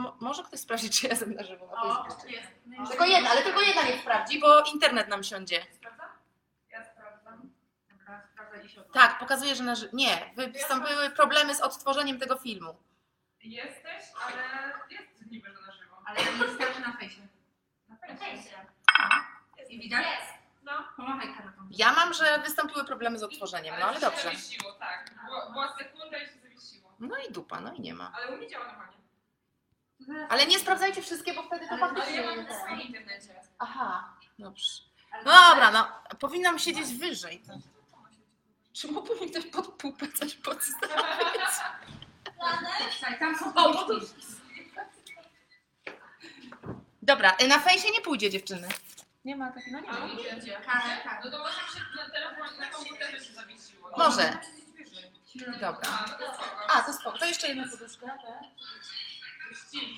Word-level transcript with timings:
mo- 0.00 0.16
może 0.20 0.42
ktoś 0.44 0.60
sprawdzić, 0.60 1.00
czy 1.00 1.06
ja 1.06 1.10
jestem 1.10 1.34
na 1.34 1.42
żywo 1.44 1.66
na 1.66 1.82
O, 1.82 2.04
Facebooku? 2.04 2.28
jest. 2.30 2.48
Tylko 2.90 3.04
jedna, 3.04 3.30
ale 3.30 3.42
tylko 3.42 3.60
jedna 3.60 3.82
niech 3.82 4.00
sprawdzi, 4.00 4.40
bo 4.40 4.62
internet 4.64 5.08
nam 5.08 5.22
siądzie. 5.24 5.66
Sprawdzam? 5.74 6.08
Ja 6.70 6.84
sprawdzam. 6.84 7.50
Dobra, 7.90 8.22
sprawdza 8.32 8.82
Tak, 8.92 9.18
pokazuje, 9.18 9.54
że 9.54 9.64
na 9.64 9.74
żywo. 9.74 9.90
Nie, 9.96 10.32
wystąpiły 10.52 11.10
problemy 11.10 11.54
z 11.54 11.60
odtworzeniem 11.60 12.18
tego 12.18 12.36
filmu. 12.36 12.76
Jesteś, 13.42 14.02
ale 14.26 14.72
jest 14.90 15.30
niby, 15.30 15.48
że 15.54 15.60
na 15.66 15.72
żywo. 15.72 15.96
Ale 16.06 16.24
nie 16.24 16.30
wystarczy 16.32 16.80
na 16.80 16.92
fejsie. 16.96 17.20
Na 17.88 17.94
Na 17.94 18.16
fejsie. 18.16 18.24
fejsie. 18.42 18.56
I 19.68 19.78
widać? 19.80 20.06
Jest. 20.06 20.32
No. 20.62 20.72
Pomachaj 20.96 21.34
kartą. 21.34 21.68
Ja 21.70 21.92
mam, 21.92 22.14
że 22.14 22.38
wystąpiły 22.38 22.84
problemy 22.84 23.18
z 23.18 23.22
odtworzeniem, 23.22 23.74
no 23.80 23.84
ale 23.86 23.94
się 23.94 24.00
dobrze. 24.00 24.22
zawiesiło, 24.22 24.72
tak. 24.72 25.10
Była, 25.26 25.50
była 25.50 25.76
sekunda 25.78 26.18
i 26.18 26.26
się 26.26 26.32
zawiesiło. 26.42 26.92
No 27.00 27.16
i 27.28 27.32
dupa, 27.32 27.60
no 27.60 27.72
i 27.74 27.80
nie 27.80 27.94
ma. 27.94 28.12
Ale 28.16 28.28
u 28.28 28.36
mnie 28.36 28.48
działa 28.48 28.66
normalnie. 28.66 28.96
Ale 30.28 30.46
nie 30.46 30.58
sprawdzajcie 30.58 31.02
wszystkie, 31.02 31.34
bo 31.34 31.42
wtedy 31.42 31.66
to 31.68 31.72
Ale- 31.72 31.80
faktycznie 31.80 32.18
Ale 32.18 32.22
ja 32.22 32.36
mam 32.36 32.44
na 32.44 32.44
tak. 32.54 32.62
swoim 32.62 32.80
internecie. 32.80 33.34
Aha, 33.58 34.14
dobrze. 34.38 34.68
No 35.24 35.32
dobra, 35.50 35.70
no 35.70 35.88
powinnam 36.18 36.58
siedzieć 36.58 36.94
wyżej. 36.94 37.42
To. 37.46 37.52
Czy 38.72 38.88
mógłby 38.92 39.20
mi 39.20 39.30
ktoś 39.30 39.46
pod 39.46 39.66
pupę 39.68 40.08
coś 40.12 40.34
podstawić? 40.34 40.96
Tam 43.18 43.38
są 43.38 43.54
O. 43.54 43.86
Dobra, 47.02 47.36
y, 47.42 47.48
na 47.48 47.58
fejsie 47.58 47.90
nie 47.90 48.00
pójdzie 48.00 48.30
dziewczyny. 48.30 48.68
Nie 49.24 49.36
ma 49.36 49.52
takiego, 49.52 49.76
no 49.80 49.86
nie 49.86 49.92
ma. 49.92 50.62
tak. 51.04 51.24
No 51.24 51.30
to 51.30 51.38
może 51.38 51.54
się 51.54 51.80
na 51.96 52.10
telefonie, 52.10 52.58
na 52.60 52.66
komputerze 52.66 53.24
się 53.24 53.32
zawiesiło. 53.32 53.90
Może. 53.98 54.38
Dobra. 55.60 55.80
A, 55.90 56.08
to 56.08 56.32
spoko. 56.34 56.66
A, 56.72 56.82
to 56.82 56.92
spoko. 56.92 57.18
To 57.18 57.24
jeszcze 57.26 57.48
jedna 57.48 57.64
poduszka. 57.70 58.18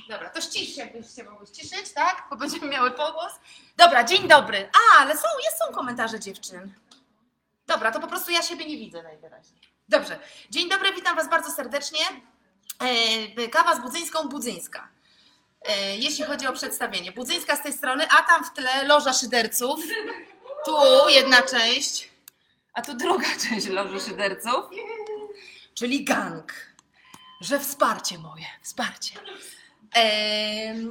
Dobra, 0.08 0.30
to 0.30 0.40
ścisz, 0.40 0.76
jakbyście 0.76 1.24
mogły 1.24 1.46
ściszyć, 1.46 1.92
tak? 1.94 2.26
Bo 2.30 2.36
będziemy 2.36 2.66
miały 2.66 2.90
pogłos. 2.90 3.32
Dobra, 3.76 4.04
dzień 4.04 4.28
dobry. 4.28 4.70
A, 4.72 5.02
ale 5.02 5.14
są, 5.14 5.28
jest, 5.44 5.58
są 5.58 5.74
komentarze 5.74 6.20
dziewczyn. 6.20 6.74
Dobra, 7.66 7.92
to 7.92 8.00
po 8.00 8.06
prostu 8.06 8.30
ja 8.30 8.42
siebie 8.42 8.66
nie 8.66 8.76
widzę 8.76 9.02
najwyraźniej. 9.02 9.60
Dobrze. 9.88 10.18
Dzień 10.50 10.68
dobry, 10.68 10.92
witam 10.92 11.16
Was 11.16 11.30
bardzo 11.30 11.50
serdecznie. 11.50 12.00
E, 13.38 13.48
kawa 13.48 13.76
z 13.76 13.80
Budzyńską, 13.80 14.28
Budzyńska. 14.28 14.88
E, 15.62 15.96
jeśli 15.96 16.24
chodzi 16.24 16.46
o 16.46 16.52
przedstawienie. 16.52 17.12
Budzyńska 17.12 17.56
z 17.56 17.62
tej 17.62 17.72
strony, 17.72 18.06
a 18.10 18.22
tam 18.22 18.44
w 18.44 18.52
tle 18.52 18.84
loża 18.84 19.12
szyderców. 19.12 19.80
Tu 20.64 20.72
jedna 21.08 21.42
część, 21.42 22.10
a 22.74 22.82
tu 22.82 22.94
druga 22.94 23.26
część 23.48 23.66
loży 23.66 24.00
szyderców. 24.00 24.64
Czyli 25.74 26.04
gang. 26.04 26.52
Że 27.40 27.60
wsparcie 27.60 28.18
moje, 28.18 28.46
wsparcie. 28.62 29.14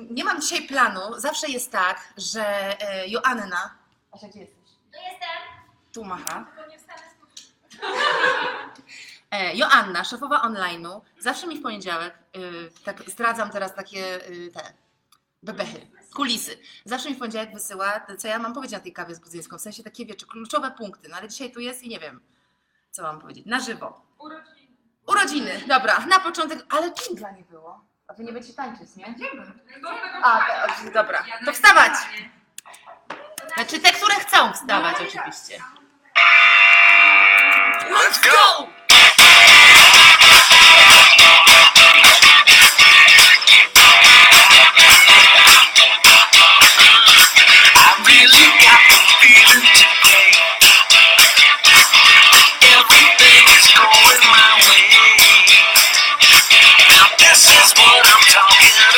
Nie 0.10 0.24
mam 0.24 0.42
dzisiaj 0.42 0.68
planu. 0.68 1.02
Zawsze 1.20 1.48
jest 1.48 1.72
tak, 1.72 2.14
że 2.18 2.46
e, 2.82 3.08
Joanna. 3.08 3.76
Asia, 4.12 4.28
gdzie 4.28 4.40
jesteś? 4.40 4.58
No 4.94 5.00
jestem. 5.12 5.38
Tu 5.94 6.04
macha. 6.04 6.46
E, 9.32 9.56
Joanna, 9.56 10.04
szefowa 10.04 10.42
online'u, 10.42 11.02
zawsze 11.20 11.48
mi 11.48 11.60
w 11.60 11.62
poniedziałek, 11.62 12.14
y, 12.38 12.72
tak 12.84 13.10
zdradzam 13.10 13.50
teraz 13.50 13.76
takie 13.76 14.20
te 14.54 14.74
bebechy, 15.44 15.88
kulisy. 16.16 16.58
Zawsze 16.86 17.10
mi 17.10 17.16
w 17.16 17.20
poniedziałek 17.20 17.54
wysyła, 17.54 18.06
co 18.18 18.28
ja 18.28 18.40
mam 18.40 18.54
powiedzieć 18.54 18.74
na 18.74 18.80
tej 18.80 18.94
kawie 18.94 19.16
z 19.16 19.20
Budzyńską, 19.20 19.58
w 19.58 19.62
sensie 19.62 19.84
takie, 19.84 20.06
wiecie, 20.06 20.26
kluczowe 20.26 20.72
punkty. 20.72 21.10
No 21.10 21.16
ale 21.18 21.28
dzisiaj 21.30 21.52
tu 21.52 21.60
jest 21.60 21.84
i 21.84 21.90
nie 21.90 22.00
wiem, 22.00 22.22
co 22.92 23.04
mam 23.04 23.20
powiedzieć. 23.22 23.46
Na 23.46 23.60
żywo. 23.60 24.02
Urodziny. 24.20 24.68
Urodziny, 25.08 25.64
dobra, 25.68 26.06
na 26.06 26.20
początek, 26.20 26.66
ale 26.70 26.94
dżingla 26.94 27.32
nie 27.32 27.44
było. 27.44 27.86
A 28.12 28.14
wy 28.14 28.24
nie 28.24 28.34
będziecie 28.34 28.56
tańczyć, 28.56 28.96
nie? 28.96 29.06
A, 30.24 30.40
to, 30.86 30.92
dobra, 30.92 31.24
to 31.46 31.54
wstawać. 31.54 31.94
Znaczy 33.54 33.80
te, 33.80 33.92
które 33.92 34.16
chcą 34.16 34.54
wstawać 34.54 34.96
oczywiście. 34.96 35.58
Let's 37.90 38.24
go! 38.24 38.68
Sneak 57.74 57.88
up, 57.88 58.91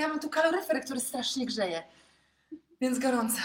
miałam 0.00 0.20
tu 0.20 0.30
kaloryfer, 0.30 0.84
który 0.84 1.00
strasznie 1.00 1.46
grzeje. 1.46 1.82
Więc 2.80 2.98
gorąco. 2.98 3.40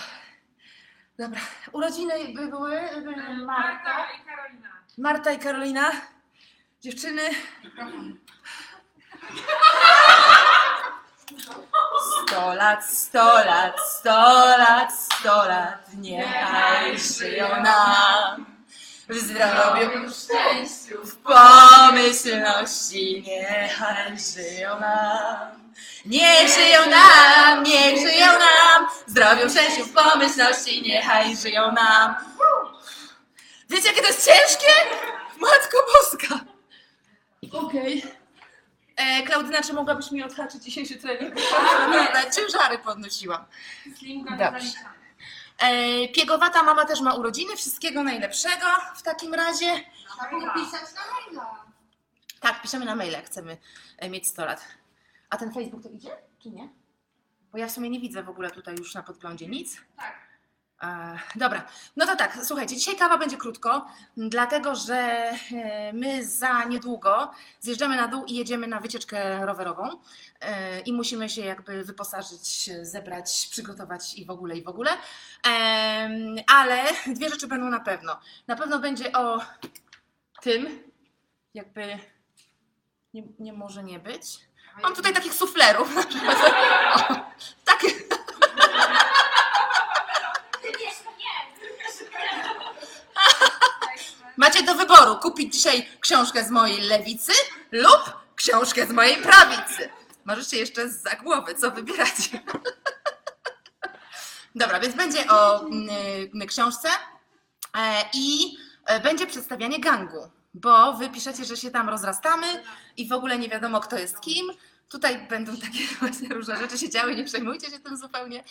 Dobra. 1.17 1.39
Urodziny 1.71 2.13
by 2.35 2.47
były 2.47 2.81
by 3.03 3.15
Marta. 3.15 3.45
Marta 3.45 4.07
i 4.11 4.25
Karolina. 4.25 4.69
Marta 4.97 5.31
i 5.31 5.39
Karolina. 5.39 5.91
Dziewczyny. 6.81 7.21
Sto 12.27 12.53
lat, 12.53 12.85
sto 12.85 13.45
lat, 13.45 13.79
sto 13.79 14.57
lat, 14.57 14.93
sto 14.93 15.47
lat, 15.47 15.93
niechaj 15.93 16.99
żyją 16.99 17.47
nam. 17.63 18.54
W 19.09 19.15
zdrowiu, 19.17 20.09
w 20.09 20.13
szczęściu, 20.15 21.05
w 21.05 21.15
pomyślności, 21.17 23.23
niechaj 23.27 24.17
żyją 24.19 24.79
nam. 24.79 25.65
Niech 26.05 26.49
żyją 26.55 26.89
nam, 26.89 27.63
niech 27.63 27.97
żyją 27.99 28.25
nam, 28.25 28.87
w 29.07 29.11
zdrowiu, 29.11 29.49
w 29.49 29.51
szczęściu, 29.51 29.85
w 29.85 29.93
pomyślności, 29.93 30.81
niechaj 30.81 31.37
żyją 31.37 31.71
nam. 31.71 32.15
Wiecie, 33.69 33.87
jakie 33.87 34.01
to 34.01 34.07
jest 34.07 34.25
ciężkie? 34.25 34.73
Matko 35.39 35.77
Boska! 35.93 36.39
Okej. 37.53 38.03
E, 38.95 39.23
Klaudyna, 39.23 39.61
czy 39.63 39.73
mogłabyś 39.73 40.11
mi 40.11 40.23
odhaczyć 40.23 40.63
dzisiejszy 40.63 40.95
trening? 40.95 41.35
Ciężary 42.35 42.77
podnosiłam. 42.77 43.45
Dobrze. 44.37 44.67
E, 45.57 46.07
piegowata 46.07 46.63
mama 46.63 46.85
też 46.85 47.01
ma 47.01 47.13
urodziny, 47.13 47.55
wszystkiego 47.55 48.03
najlepszego 48.03 48.65
w 48.95 49.01
takim 49.01 49.33
razie. 49.33 49.83
Pisać 50.53 50.81
na 50.95 51.01
maila. 51.35 51.65
Tak, 52.39 52.61
piszemy 52.61 52.85
na 52.85 52.95
maile, 52.95 53.11
jak 53.13 53.25
chcemy 53.25 53.57
e, 53.97 54.09
mieć 54.09 54.27
100 54.27 54.45
lat. 54.45 54.67
A 55.29 55.37
ten 55.37 55.53
Facebook 55.53 55.83
to 55.83 55.89
idzie, 55.89 56.17
czy 56.43 56.49
nie? 56.49 56.69
Bo 57.51 57.57
ja 57.57 57.67
w 57.67 57.71
sumie 57.71 57.89
nie 57.89 57.99
widzę 57.99 58.23
w 58.23 58.29
ogóle 58.29 58.51
tutaj 58.51 58.75
już 58.75 58.93
na 58.93 59.03
podglądzie 59.03 59.47
nic. 59.47 59.81
Tak. 59.97 60.24
E, 60.85 61.19
dobra, 61.35 61.65
no 61.95 62.05
to 62.05 62.15
tak, 62.15 62.39
słuchajcie, 62.43 62.75
dzisiaj 62.75 62.95
kawa 62.95 63.17
będzie 63.17 63.37
krótko, 63.37 63.87
dlatego 64.17 64.75
że 64.75 64.95
e, 64.95 65.93
my 65.93 66.25
za 66.25 66.63
niedługo 66.63 67.31
zjeżdżamy 67.59 67.95
na 67.95 68.07
dół 68.07 68.25
i 68.25 68.35
jedziemy 68.35 68.67
na 68.67 68.79
wycieczkę 68.79 69.45
rowerową 69.45 69.89
e, 70.41 70.79
i 70.79 70.93
musimy 70.93 71.29
się 71.29 71.41
jakby 71.41 71.83
wyposażyć, 71.83 72.69
zebrać, 72.81 73.47
przygotować 73.51 74.13
i 74.13 74.25
w 74.25 74.29
ogóle, 74.29 74.57
i 74.57 74.63
w 74.63 74.67
ogóle. 74.67 74.91
Ale 76.47 76.83
dwie 77.07 77.29
rzeczy 77.29 77.47
będą 77.47 77.69
na 77.69 77.79
pewno. 77.79 78.19
Na 78.47 78.55
pewno 78.55 78.79
będzie 78.79 79.11
o 79.13 79.41
tym, 80.41 80.83
jakby 81.53 81.99
nie, 83.13 83.23
nie 83.39 83.53
może 83.53 83.83
nie 83.83 83.99
być. 83.99 84.39
Mam 84.83 84.95
tutaj 84.95 85.13
takich 85.13 85.33
suflerów. 85.33 85.95
na 85.95 86.03
przykład. 86.03 86.37
O, 87.09 87.15
takie. 87.65 87.87
Ty 90.61 90.71
wiesz, 90.79 90.99
nie. 91.19 91.35
Macie 94.55 94.67
do 94.67 94.75
wyboru 94.75 95.15
kupić 95.15 95.53
dzisiaj 95.53 95.87
książkę 95.99 96.43
z 96.43 96.49
mojej 96.49 96.81
lewicy 96.81 97.31
lub 97.71 98.13
książkę 98.35 98.87
z 98.87 98.91
mojej 98.91 99.17
prawicy. 99.17 99.89
Możecie 100.25 100.57
jeszcze 100.57 100.89
za 100.89 101.15
głowy, 101.15 101.55
co 101.55 101.71
wybieracie. 101.71 102.39
Dobra, 104.55 104.79
więc 104.79 104.95
będzie 104.95 105.27
o 105.29 105.65
mm, 105.65 106.47
książce 106.47 106.89
e, 107.77 108.05
i 108.13 108.57
e, 108.85 108.99
będzie 108.99 109.27
przedstawianie 109.27 109.79
gangu, 109.79 110.29
bo 110.53 110.93
wy 110.93 111.09
piszecie, 111.09 111.45
że 111.45 111.57
się 111.57 111.71
tam 111.71 111.89
rozrastamy 111.89 112.63
i 112.97 113.07
w 113.07 113.13
ogóle 113.13 113.39
nie 113.39 113.49
wiadomo 113.49 113.79
kto 113.79 113.97
jest 113.97 114.19
kim, 114.19 114.45
Tutaj 114.89 115.27
będą 115.27 115.57
takie 115.57 115.79
właśnie 115.99 116.29
różne 116.29 116.57
rzeczy 116.57 116.77
się 116.77 116.89
działy, 116.89 117.15
nie 117.15 117.23
przejmujcie 117.23 117.71
się 117.71 117.79
tym 117.79 117.97
zupełnie. 117.97 118.43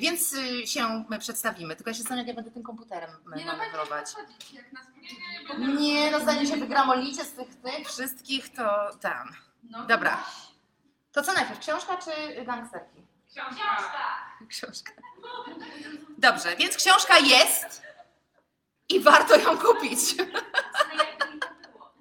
Więc 0.00 0.36
się 0.64 1.04
przedstawimy. 1.18 1.76
Tylko 1.76 1.90
ja 1.90 1.94
się 1.94 2.02
zastanawiam, 2.02 2.26
jak 2.26 2.36
ja 2.36 2.42
będę 2.42 2.50
tym 2.50 2.62
komputerem 2.62 3.10
Nie 3.36 3.44
no, 3.44 3.56
manewrować. 3.56 4.06
Nie, 5.78 6.10
no 6.10 6.20
zanim 6.20 6.46
się 6.46 6.56
wygramolicie 6.56 7.24
z 7.24 7.32
tych, 7.32 7.48
tych 7.54 7.88
wszystkich, 7.88 8.48
to 8.54 8.90
tam. 9.00 9.28
No, 9.62 9.86
Dobra. 9.86 10.24
To 11.12 11.22
co 11.22 11.32
najpierw, 11.32 11.60
książka 11.60 11.96
czy 11.96 12.44
gangsterki? 12.44 13.06
Książka. 13.30 13.60
Książka. 14.48 14.92
Dobrze, 16.18 16.56
więc 16.56 16.76
książka 16.76 17.18
jest 17.18 17.82
i 18.88 19.00
warto 19.00 19.36
ją 19.36 19.58
kupić. 19.58 19.98
Ale 20.90 21.04
jakby 21.04 21.34
mi 21.34 21.40
to 21.40 21.48
było. 21.72 21.94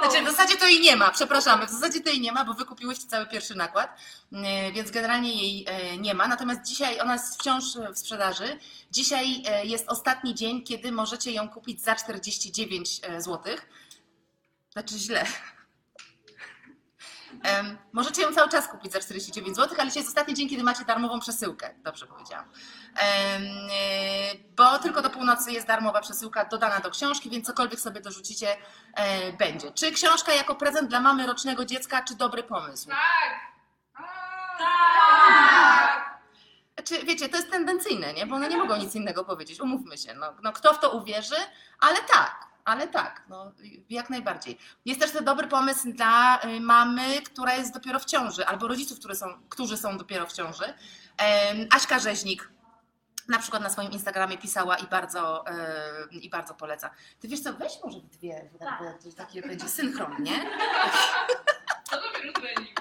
Znaczy 0.00 0.22
w 0.22 0.30
zasadzie 0.30 0.56
to 0.56 0.66
jej 0.66 0.80
nie 0.80 0.96
ma, 0.96 1.10
przepraszamy, 1.10 1.66
w 1.66 1.70
zasadzie 1.70 2.00
to 2.00 2.10
jej 2.10 2.20
nie 2.20 2.32
ma, 2.32 2.44
bo 2.44 2.54
wy 2.54 2.64
kupiłyście 2.64 3.06
cały 3.06 3.26
pierwszy 3.26 3.54
nakład, 3.54 4.00
e, 4.32 4.72
więc 4.72 4.90
generalnie 4.90 5.34
jej 5.34 5.64
e, 5.68 5.96
nie 5.96 6.14
ma. 6.14 6.28
Natomiast 6.28 6.62
dzisiaj 6.62 7.00
ona 7.00 7.12
jest 7.12 7.34
wciąż 7.34 7.64
w 7.94 7.98
sprzedaży. 7.98 8.58
Dzisiaj 8.90 9.42
jest 9.64 9.88
ostatni 9.88 10.34
dzień, 10.34 10.62
kiedy 10.62 10.92
możecie 10.92 11.32
ją 11.32 11.48
kupić 11.48 11.82
za 11.82 11.94
49 11.94 13.00
zł. 13.18 13.56
Znaczy 14.72 14.98
źle. 14.98 15.26
Możecie 17.92 18.22
ją 18.22 18.32
cały 18.34 18.48
czas 18.48 18.68
kupić 18.68 18.92
za 18.92 19.00
49 19.00 19.56
zł, 19.56 19.76
ale 19.78 19.88
dzisiaj 19.88 20.00
jest 20.02 20.08
ostatni 20.10 20.34
dzień, 20.34 20.48
kiedy 20.48 20.62
macie 20.62 20.84
darmową 20.84 21.20
przesyłkę. 21.20 21.74
Dobrze 21.78 22.06
powiedziałam. 22.06 22.44
E, 23.00 23.38
Bo 24.56 24.78
tylko 24.78 25.02
do 25.02 25.10
północy 25.10 25.52
jest 25.52 25.66
darmowa 25.66 26.00
przesyłka 26.00 26.44
dodana 26.44 26.80
do 26.80 26.90
książki, 26.90 27.30
więc 27.30 27.46
cokolwiek 27.46 27.80
sobie 27.80 28.00
dorzucicie, 28.00 28.56
e, 28.94 29.32
będzie. 29.32 29.72
Czy 29.72 29.92
książka 29.92 30.32
jako 30.32 30.54
prezent 30.54 30.88
dla 30.90 31.00
mamy 31.00 31.26
rocznego 31.26 31.64
dziecka, 31.64 32.02
czy 32.02 32.14
dobry 32.14 32.42
pomysł? 32.42 32.88
Tak. 32.88 33.40
Tak! 34.58 36.20
Znaczy, 36.74 37.06
wiecie, 37.06 37.28
to 37.28 37.36
jest 37.36 37.50
tendencyjne, 37.50 38.12
nie? 38.14 38.26
Bo 38.26 38.36
one 38.36 38.48
nie 38.48 38.56
mogą 38.56 38.76
nic 38.76 38.94
innego 38.94 39.24
powiedzieć, 39.24 39.60
umówmy 39.60 39.98
się. 39.98 40.14
No, 40.14 40.26
no 40.42 40.52
kto 40.52 40.74
w 40.74 40.78
to 40.80 40.90
uwierzy, 40.90 41.36
ale 41.80 41.96
tak, 41.96 42.46
ale 42.64 42.88
tak, 42.88 43.22
no, 43.28 43.52
jak 43.90 44.10
najbardziej. 44.10 44.58
Jest 44.84 45.00
też 45.00 45.10
to 45.10 45.22
dobry 45.22 45.48
pomysł 45.48 45.92
dla 45.92 46.44
y, 46.44 46.60
mamy, 46.60 47.22
która 47.22 47.54
jest 47.54 47.74
dopiero 47.74 47.98
w 47.98 48.04
ciąży, 48.04 48.46
albo 48.46 48.68
rodziców, 48.68 48.98
które 48.98 49.14
są, 49.14 49.26
którzy 49.48 49.76
są 49.76 49.98
dopiero 49.98 50.26
w 50.26 50.32
ciąży. 50.32 50.74
Aśka 51.70 51.98
Rzeźnik 51.98 52.50
na 53.30 53.38
przykład 53.38 53.62
na 53.62 53.70
swoim 53.70 53.90
Instagramie 53.90 54.38
pisała 54.38 54.76
i 54.76 54.86
bardzo, 54.86 55.46
e, 55.46 55.54
i 56.10 56.30
bardzo 56.30 56.54
poleca. 56.54 56.90
Ty 57.20 57.28
wiesz 57.28 57.40
co, 57.40 57.52
weź 57.52 57.72
może 57.84 58.00
dwie, 58.00 58.48
bo 58.52 58.58
tak, 58.58 58.80
bo 59.04 59.12
takie 59.12 59.42
będzie 59.42 59.68
synchron, 59.68 60.16
nie? 60.18 60.32
To 61.90 62.00
dopiero 62.00 62.32
trening. 62.32 62.80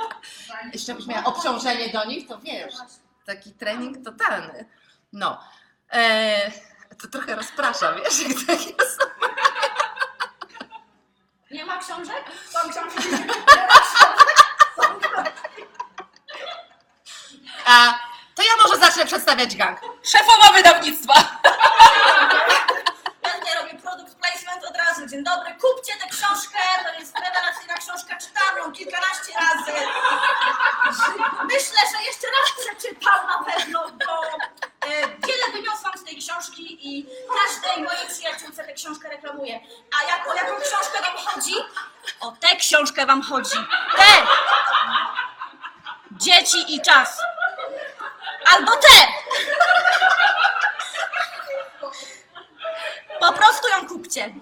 Jeszcze 0.72 0.94
byś 0.94 1.06
miała 1.06 1.24
obciążenie 1.24 1.88
do 1.88 2.04
nich, 2.04 2.28
to 2.28 2.38
wiesz, 2.38 2.74
taki 3.26 3.52
trening 3.52 4.04
totalny. 4.04 4.64
No, 5.12 5.40
e, 5.92 6.50
to 7.02 7.08
trochę 7.08 7.34
rozprasza, 7.36 7.92
wiesz, 7.92 8.20
jak 8.28 8.46
takie 8.46 8.74
są. 8.84 9.04
Nie 11.50 11.64
ma 11.64 11.78
książek? 11.78 12.24
Są 12.50 12.58
książki. 12.70 13.08
A, 17.66 17.98
to 18.34 18.42
ja 18.42 18.52
może 18.62 18.80
zacznę 18.80 19.06
przedstawiać 19.06 19.56
gang. 19.56 19.78
Szefowa 20.02 20.52
wydawnictwa. 20.52 21.14
Ja 23.22 23.30
tutaj 23.30 23.54
robię 23.62 23.78
produkt 23.82 24.14
placement 24.14 24.64
od 24.64 24.76
razu. 24.76 25.06
Dzień 25.06 25.24
dobry, 25.24 25.54
kupcie 25.60 25.92
tę 25.92 26.08
książkę. 26.08 26.58
To 26.84 27.00
jest 27.00 27.14
rewelacyjna 27.18 27.74
książka 27.74 28.16
czytaną 28.16 28.72
kilkanaście 28.72 29.32
razy. 29.40 29.72
Myślę, 31.44 31.80
że 31.92 32.02
jeszcze 32.04 32.26
raz 32.26 32.52
przeczytał 32.60 33.26
na 33.26 33.44
pewno, 33.52 33.80
bo 34.06 34.22
e, 34.86 35.08
wiele 35.26 35.46
książki 35.52 35.79
i 36.82 37.06
każdej 37.28 37.84
mojej 37.84 38.06
przyjaciółce 38.08 38.64
tę 38.64 38.72
książkę 38.72 39.08
reklamuję. 39.08 39.60
A 40.00 40.10
jak, 40.10 40.28
o 40.28 40.34
jaką 40.34 40.60
książkę 40.60 40.98
wam 41.02 41.16
chodzi? 41.26 41.54
O 42.20 42.32
tę 42.40 42.56
książkę 42.56 43.06
wam 43.06 43.22
chodzi. 43.22 43.56
Tę! 43.96 44.26
Dzieci 46.12 46.74
i 46.74 46.80
czas. 46.80 47.18
Albo 48.54 48.72
tę! 48.72 49.06
Po 53.20 53.32
prostu 53.32 53.68
ją 53.68 53.88
kupcie. 53.88 54.34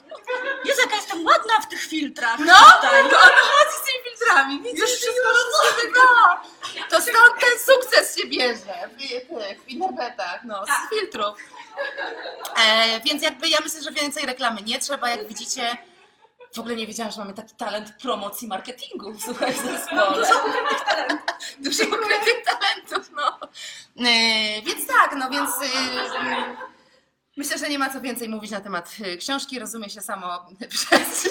Jezu, 0.64 0.80
jaka 0.80 0.96
jestem 0.96 1.26
ładna 1.26 1.60
w 1.60 1.68
tych 1.68 1.82
filtrach. 1.82 2.38
No, 2.38 2.44
no 2.52 3.18
o 3.18 3.22
to 3.22 3.36
chodzi 3.36 3.76
z 3.82 3.84
tymi 3.86 4.04
filtrami. 4.16 4.62
Widzisz, 4.62 4.80
już 4.80 4.90
wszystko 4.90 5.28
rozumiem. 5.28 5.92
No. 5.96 6.40
To 6.90 7.00
stąd 7.00 7.40
ten 7.40 7.58
sukces 7.66 8.16
się 8.16 8.26
bierze 8.26 8.88
w, 8.88 9.64
w 9.64 9.68
internetach, 9.68 10.40
no, 10.44 10.66
Tak. 10.66 10.76
z 10.86 10.90
filtrów. 10.90 11.38
E, 12.66 13.00
więc 13.00 13.22
jakby 13.22 13.48
ja 13.48 13.58
myślę, 13.64 13.82
że 13.82 13.92
więcej 13.92 14.26
reklamy 14.26 14.62
nie 14.62 14.78
trzeba, 14.78 15.10
jak 15.10 15.28
widzicie. 15.28 15.78
W 16.54 16.58
ogóle 16.58 16.76
nie 16.76 16.86
wiedziałam, 16.86 17.12
że 17.12 17.18
mamy 17.18 17.34
taki 17.34 17.54
talent 17.54 17.92
promocji 18.02 18.48
marketingu, 18.48 19.14
słuchaj, 19.24 19.52
w 19.52 19.56
zespole. 19.56 20.16
Dużo 20.16 20.38
ukrytych 20.38 20.84
talentów. 20.84 21.36
Dużo 21.58 21.84
ukrytych 21.84 22.44
talentów, 22.44 23.10
no. 23.16 23.38
E, 24.08 24.62
więc 24.62 24.86
tak, 24.86 25.16
no 25.18 25.30
więc 25.30 25.50
e, 25.50 25.66
myślę, 27.36 27.58
że 27.58 27.68
nie 27.68 27.78
ma 27.78 27.90
co 27.90 28.00
więcej 28.00 28.28
mówić 28.28 28.50
na 28.50 28.60
temat 28.60 28.96
e, 29.04 29.16
książki, 29.16 29.58
rozumie 29.58 29.90
się 29.90 30.00
samo 30.00 30.46
przez... 30.70 31.28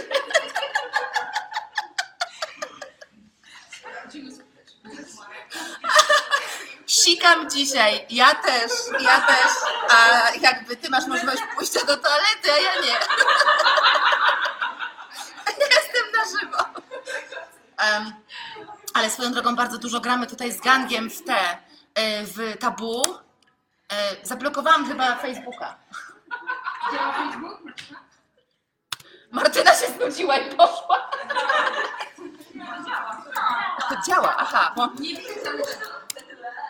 Sikam 7.03 7.49
dzisiaj, 7.49 8.05
ja 8.09 8.35
też, 8.35 8.71
ja 8.99 9.21
też, 9.21 9.51
a 9.89 10.29
jakby 10.41 10.75
ty 10.75 10.89
masz 10.89 11.07
możliwość 11.07 11.41
pójścia 11.55 11.79
do 11.85 11.97
toalety, 11.97 12.51
a 12.53 12.57
ja 12.57 12.81
nie. 12.81 12.87
Jestem 15.75 16.05
na 16.17 16.39
żywo. 16.39 16.57
Em, 17.77 18.13
ale 18.93 19.09
swoją 19.09 19.31
drogą 19.31 19.55
bardzo 19.55 19.77
dużo 19.77 19.99
gramy 19.99 20.27
tutaj 20.27 20.51
z 20.51 20.61
gangiem 20.61 21.09
w 21.09 21.23
te, 21.23 21.57
e, 21.95 22.23
w 22.23 22.57
tabu. 22.59 23.17
E, 23.91 24.25
Zablokowałam 24.25 24.87
chyba 24.87 25.15
Facebooka. 25.15 25.75
Działa? 26.91 27.13
Martyna 29.31 29.75
się 29.75 29.87
znudziła 29.87 30.37
i 30.37 30.55
poszła. 30.55 31.11
To 33.89 33.95
działa, 34.07 34.35
aha, 34.37 34.75
Nie 34.99 35.17
ale 35.49 35.63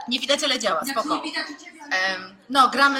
nie 0.07 0.19
widać, 0.19 0.43
ale 0.43 0.59
działa, 0.59 0.81
jak 0.85 0.99
spoko. 0.99 1.15
nie 1.15 1.21
widać 1.21 1.45
u 1.49 1.65
Ciebie, 1.65 1.77
Em, 1.91 2.35
No, 2.49 2.67
gramy, 2.69 2.99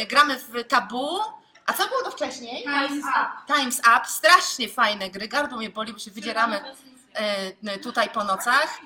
y, 0.00 0.06
gramy 0.06 0.38
w 0.38 0.64
tabu. 0.68 1.18
A 1.66 1.72
co 1.72 1.88
było 1.88 2.02
to 2.02 2.10
wcześniej? 2.10 2.66
Time's 2.66 2.98
up. 2.98 3.54
Time's 3.54 3.78
Up. 3.80 4.00
Strasznie 4.08 4.68
fajne 4.68 5.10
gry. 5.10 5.28
Gardło 5.28 5.58
mnie 5.58 5.70
boli, 5.70 5.92
bo 5.92 5.98
się 5.98 6.10
wydzieramy 6.10 6.60
e, 7.14 7.78
tutaj 7.78 8.10
po 8.10 8.24
nocach. 8.24 8.78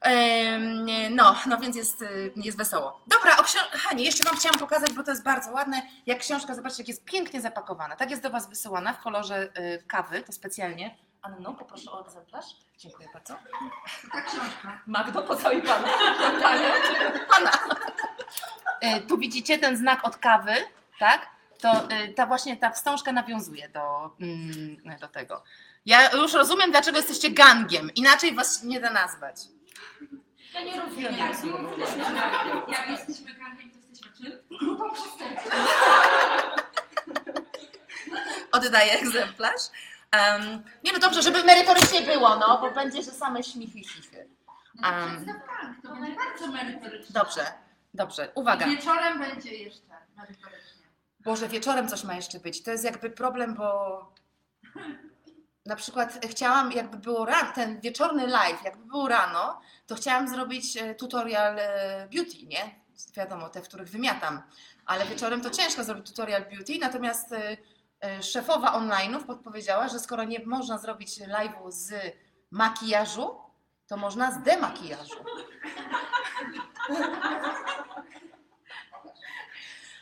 Em, 0.00 0.86
No, 1.10 1.36
no 1.46 1.58
więc 1.58 1.76
jest, 1.76 2.02
y, 2.02 2.32
jest 2.36 2.58
wesoło. 2.58 3.00
Dobra, 3.06 3.36
o 3.36 3.42
książ- 3.42 3.70
Hanie, 3.72 4.04
jeszcze 4.04 4.24
Wam 4.24 4.36
chciałam 4.36 4.58
pokazać, 4.58 4.92
bo 4.92 5.02
to 5.02 5.10
jest 5.10 5.22
bardzo 5.22 5.50
ładne. 5.52 5.82
Jak 6.06 6.18
książka, 6.18 6.54
zobaczcie, 6.54 6.82
jak 6.82 6.88
jest 6.88 7.04
pięknie 7.04 7.40
zapakowana. 7.40 7.96
Tak 7.96 8.10
jest 8.10 8.22
do 8.22 8.30
Was 8.30 8.48
wysyłana 8.48 8.92
w 8.92 9.00
kolorze 9.00 9.48
y, 9.58 9.82
kawy, 9.86 10.22
to 10.22 10.32
specjalnie. 10.32 10.96
Anno, 11.24 11.54
poproszę 11.54 11.90
o 11.92 12.00
egzemplarz. 12.06 12.44
Dziękuję 12.78 13.08
bardzo. 13.12 13.34
Ta 14.12 14.20
książka. 14.22 14.80
Magdo, 14.86 15.22
pocałuj 15.22 15.62
Pana. 15.62 15.88
Panie, 16.42 16.72
Pana. 17.30 17.50
E, 18.80 19.00
Tu 19.00 19.18
widzicie 19.18 19.58
ten 19.58 19.76
znak 19.76 20.04
od 20.06 20.16
kawy, 20.16 20.54
tak? 20.98 21.26
To 21.60 21.90
e, 21.90 22.08
ta 22.08 22.26
właśnie 22.26 22.56
ta 22.56 22.70
wstążka 22.70 23.12
nawiązuje 23.12 23.68
do, 23.68 24.10
mm, 24.20 24.98
do 25.00 25.08
tego. 25.08 25.44
Ja 25.86 26.10
już 26.10 26.32
rozumiem, 26.32 26.70
dlaczego 26.70 26.96
jesteście 26.96 27.30
gangiem. 27.30 27.90
Inaczej 27.94 28.34
was 28.34 28.62
nie 28.62 28.80
da 28.80 28.90
nazwać. 28.90 29.36
Ja 30.54 30.60
nie 30.62 30.80
rozumiem. 30.80 31.14
Jak, 31.18 32.68
jak 32.68 32.90
jesteśmy 32.90 33.34
gangiem, 33.34 33.70
to 33.70 33.76
jesteśmy 33.78 34.12
czym? 34.16 34.58
Grupą 34.58 34.90
przestępczą. 34.94 35.50
Oddaję 38.52 38.92
egzemplarz. 38.92 39.60
Em, 40.14 40.62
nie 40.84 40.92
no 40.92 40.98
dobrze, 40.98 41.22
żeby 41.22 41.44
merytorycznie 41.44 42.02
było, 42.02 42.36
no, 42.36 42.58
bo 42.60 42.70
będzie, 42.70 43.02
że 43.02 43.10
same 43.10 43.42
śmichy 43.42 43.78
i 43.78 43.82
Um. 44.82 45.26
to 45.82 45.88
będzie 45.94 46.16
bardzo 46.16 46.46
merytoryczne. 46.46 47.20
Dobrze, 47.20 47.46
dobrze, 47.94 48.32
uwaga. 48.34 48.66
Wieczorem 48.66 49.18
będzie 49.18 49.54
jeszcze 49.54 49.82
merytorycznie. 50.16 50.84
Boże, 51.20 51.48
wieczorem 51.48 51.88
coś 51.88 52.04
ma 52.04 52.14
jeszcze 52.14 52.40
być. 52.40 52.62
To 52.62 52.70
jest 52.70 52.84
jakby 52.84 53.10
problem, 53.10 53.54
bo 53.54 53.98
na 55.66 55.76
przykład 55.76 56.26
chciałam, 56.30 56.72
jakby 56.72 56.96
było 56.96 57.24
ran, 57.24 57.52
ten 57.52 57.80
wieczorny 57.80 58.26
live, 58.26 58.64
jakby 58.64 58.84
było 58.86 59.08
rano, 59.08 59.60
to 59.86 59.94
chciałam 59.94 60.28
zrobić 60.28 60.76
e, 60.76 60.94
tutorial 60.94 61.58
e, 61.58 62.08
beauty, 62.12 62.46
nie? 62.46 62.74
Wiadomo, 63.16 63.48
te, 63.48 63.62
w 63.62 63.68
których 63.68 63.88
wymiatam, 63.88 64.42
ale 64.86 65.06
wieczorem 65.06 65.40
to 65.40 65.50
ciężko 65.50 65.84
zrobić 65.84 66.06
tutorial 66.06 66.44
beauty, 66.44 66.78
natomiast 66.80 67.32
e, 67.32 67.56
szefowa 68.22 68.72
online'ów 68.72 69.24
podpowiedziała, 69.26 69.88
że 69.88 69.98
skoro 69.98 70.24
nie 70.24 70.46
można 70.46 70.78
zrobić 70.78 71.20
live'u 71.20 71.70
z 71.70 71.92
makijażu, 72.50 73.40
to 73.86 73.96
można 73.96 74.32
z 74.32 74.42
demakijażu. 74.42 75.24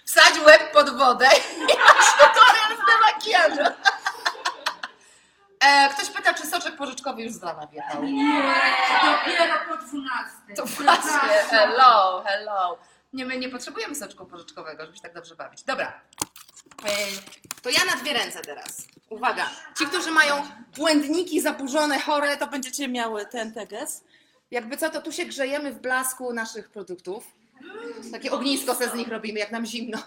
Wsadź 0.07 0.39
łeb 0.47 0.73
pod 0.73 0.91
wodę 0.99 1.27
i 1.59 1.79
masz 1.79 2.13
tutorial 2.13 2.77
z 2.77 2.87
demakijażu. 2.93 3.75
E, 5.61 5.89
ktoś 5.89 6.11
pyta, 6.11 6.35
czy 6.35 6.47
soczek 6.47 6.77
pożyczkowy 6.77 7.23
już 7.23 7.33
z 7.33 7.43
rana 7.43 7.67
wjechał. 7.67 8.03
Dopiero 8.03 9.55
po 9.69 9.77
12. 9.77 10.55
To 10.57 10.65
właśnie, 10.67 11.29
hello, 11.51 12.23
hello. 12.27 12.79
Nie, 13.13 13.27
my 13.27 13.39
nie 13.39 13.49
potrzebujemy 13.49 13.95
soczku 13.95 14.27
pożyczkowego, 14.27 14.85
żeby 14.85 14.97
się 14.97 15.03
tak 15.03 15.15
dobrze 15.15 15.37
bawić. 15.37 15.63
Dobra, 15.63 15.93
E, 16.22 16.22
to 17.63 17.71
ja 17.71 17.85
na 17.85 17.97
dwie 17.97 18.13
ręce 18.13 18.41
teraz. 18.41 18.87
Uwaga, 19.11 19.51
ci, 19.79 19.87
którzy 19.87 20.11
mają 20.11 20.35
błędniki 20.77 21.41
zaburzone, 21.41 22.01
chore, 22.01 22.37
to 22.37 22.47
będziecie 22.47 22.89
miały 22.89 23.27
ten 23.27 23.53
teges. 23.53 24.05
Jakby 24.51 24.77
co, 24.77 24.91
to 24.91 25.03
tu 25.03 25.13
się 25.13 25.25
grzejemy 25.27 25.73
w 25.73 25.81
blasku 25.81 26.33
naszych 26.33 26.71
produktów. 26.71 27.25
Takie 28.13 28.33
ognisko 28.33 28.75
se 28.75 28.89
z 28.89 28.95
nich 28.95 29.09
robimy, 29.09 29.39
jak 29.39 29.53
nam 29.53 29.67
zimno. 29.67 29.99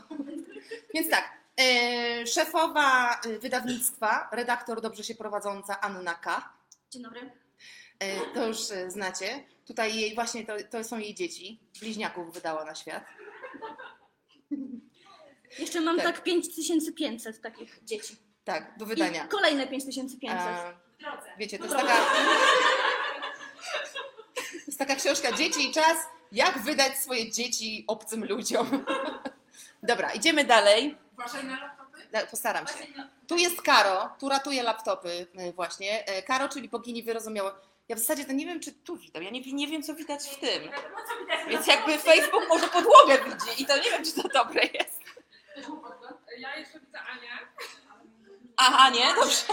Więc 0.94 1.10
tak, 1.10 1.32
e, 1.60 2.28
szefowa 2.28 3.20
e, 3.26 3.40
wydawnictwa, 3.40 4.30
redaktor 4.32 4.82
dobrze 4.82 5.04
się 5.04 5.16
prowadząca 5.16 5.82
Anna 5.82 6.14
K. 6.14 6.54
Dzień 6.92 7.04
dobry. 7.04 7.32
E, 8.00 8.34
To 8.34 8.48
już 8.48 8.58
znacie. 8.88 9.44
Tutaj 9.66 9.96
jej 9.96 10.16
właśnie 10.16 10.46
to, 10.46 10.54
to 10.72 10.84
są 10.84 10.98
jej 10.98 11.16
dzieci. 11.16 11.60
Bliźniaków 11.80 12.34
wydała 12.34 12.66
na 12.66 12.76
świat. 12.76 13.06
Jeszcze 15.60 15.82
mam 15.82 15.98
Tak. 15.98 16.06
tak 16.06 16.24
5500 16.24 17.42
takich 17.42 17.80
dzieci. 17.84 18.16
Tak, 18.44 18.78
do 18.78 18.86
I 18.86 18.88
wydania. 18.88 19.28
kolejne 19.28 19.68
5500. 19.68 20.48
E, 20.48 20.74
W 20.94 20.98
drodze. 21.02 21.30
Wiecie, 21.38 21.58
to 21.60 21.64
jest 21.66 21.76
taka. 21.78 21.94
To 24.36 24.68
jest 24.68 24.80
taka 24.80 24.96
książka 24.96 25.32
Dzieci 25.32 25.70
i 25.70 25.74
czas. 25.74 25.98
Jak 26.32 26.60
wydać 26.62 26.98
swoje 26.98 27.32
dzieci 27.32 27.84
obcym 27.88 28.26
ludziom. 28.26 28.86
Dobra, 29.84 30.12
idziemy 30.14 30.44
dalej. 30.44 30.98
Uważaj 31.14 31.44
na 31.44 31.60
laptopy. 31.60 32.28
Postaram 32.32 32.68
się. 32.68 32.74
Tu 33.28 33.38
jest 33.38 33.62
Karo, 33.62 34.10
tu 34.20 34.30
ratuje 34.30 34.64
laptopy 34.64 35.28
y, 35.50 35.54
właśnie. 35.54 36.06
E, 36.08 36.24
Karo, 36.24 36.50
czyli 36.50 36.70
bogini 36.70 37.04
wyrozumiała. 37.04 37.60
Ja 37.90 37.96
w 37.96 38.00
zasadzie 38.00 38.26
to 38.26 38.32
nie 38.34 38.46
wiem, 38.46 38.60
czy 38.60 38.72
tu 38.72 38.98
widać. 38.98 39.24
Ja 39.24 39.30
nie, 39.30 39.42
nie 39.54 39.68
wiem, 39.68 39.84
co 39.84 39.94
widać 39.96 40.24
w 40.24 40.40
tym. 40.40 40.64
Widać. 40.64 40.82
Więc 41.50 41.68
jakby 41.68 41.98
Facebook 41.98 42.48
może 42.50 42.68
podłogę 42.68 43.18
widzi 43.26 43.64
i 43.64 43.66
to 43.66 43.78
nie 43.78 43.84
wiem, 43.92 44.06
czy 44.06 44.14
to 44.14 44.28
dobre 44.28 44.62
jest. 44.74 44.95
Ja 46.38 46.56
jeszcze 46.56 46.80
widzę 46.80 47.00
Anię. 47.00 47.30
Aha, 48.58 48.90
nie? 48.90 49.16
Dobrze. 49.16 49.44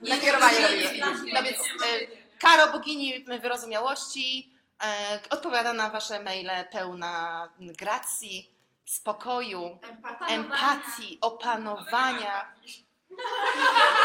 Nakierowanie 0.00 0.60
robimy. 0.60 1.06
No 1.32 1.42
więc 1.42 1.56
e, 1.58 2.06
Karo, 2.38 2.72
bogini 2.72 3.24
wyrozumiałości, 3.24 4.52
e, 4.82 5.20
odpowiada 5.30 5.72
na 5.72 5.90
wasze 5.90 6.22
maile 6.22 6.64
pełna 6.72 7.48
gracji, 7.60 8.54
spokoju, 8.84 9.78
empatii, 10.28 11.18
opanowania. 11.20 12.52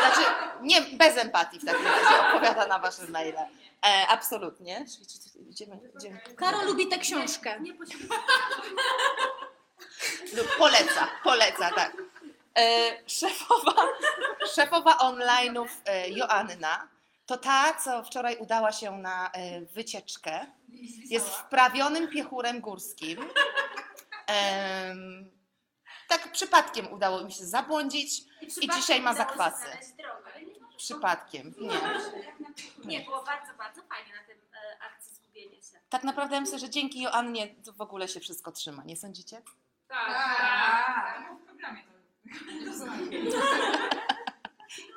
Znaczy, 0.02 0.30
nie, 0.62 0.82
bez 0.82 1.18
empatii 1.18 1.60
w 1.60 1.66
takim 1.66 1.86
razie 1.86 2.28
odpowiada 2.28 2.68
na 2.68 2.80
wasze 2.80 3.08
maile. 3.08 3.38
E, 3.86 4.08
absolutnie. 4.08 4.86
Idziemy, 5.50 5.80
idziemy. 5.98 6.20
Karo 6.36 6.64
lubi 6.64 6.88
tę 6.88 6.98
książkę. 6.98 7.60
Lub 10.34 10.58
poleca, 10.58 11.08
poleca, 11.24 11.72
tak. 11.76 11.94
E, 12.58 12.98
szefowa, 13.10 13.74
szefowa 14.56 14.98
online'ów 14.98 15.68
e, 15.86 16.10
Joanna 16.10 16.88
to 17.26 17.38
ta, 17.38 17.74
co 17.74 18.04
wczoraj 18.04 18.38
udała 18.38 18.72
się 18.72 18.98
na 18.98 19.32
e, 19.32 19.62
wycieczkę. 19.62 20.46
Jest 21.10 21.30
wprawionym 21.30 22.08
piechurem 22.08 22.62
górskim. 22.62 23.30
Em, 24.28 25.32
tak 26.08 26.32
przypadkiem 26.32 26.94
udało 26.94 27.24
mi 27.24 27.32
się 27.32 27.46
zabłądzić. 27.46 28.24
I 28.62 28.70
dzisiaj 28.70 29.02
ma 29.02 29.14
zakwasy. 29.14 29.66
Przypadkiem. 30.78 31.54
Nie. 31.62 31.80
Nie, 32.86 33.06
było 33.06 33.24
bardzo, 33.24 33.54
bardzo 33.54 33.82
fajnie 33.82 34.14
na 34.16 34.24
tym 34.24 34.38
e, 34.54 34.84
akcji 34.84 35.14
zgubienie 35.16 35.62
się. 35.62 35.80
Tak 35.90 36.04
naprawdę 36.04 36.42
myślę, 36.42 36.60
że 36.60 36.70
dzięki 36.70 37.02
Joannie 37.02 37.56
to 37.66 37.74
w 37.74 37.82
ogóle 37.82 38.08
się 38.08 38.20
wszystko 38.20 38.52
trzyma. 38.52 38.84
Nie 38.84 38.98
sądzicie? 38.98 39.42
Tak. 39.94 40.38
tak. 40.38 41.24
W 41.42 41.46
programie 41.46 41.84
to. 41.84 41.94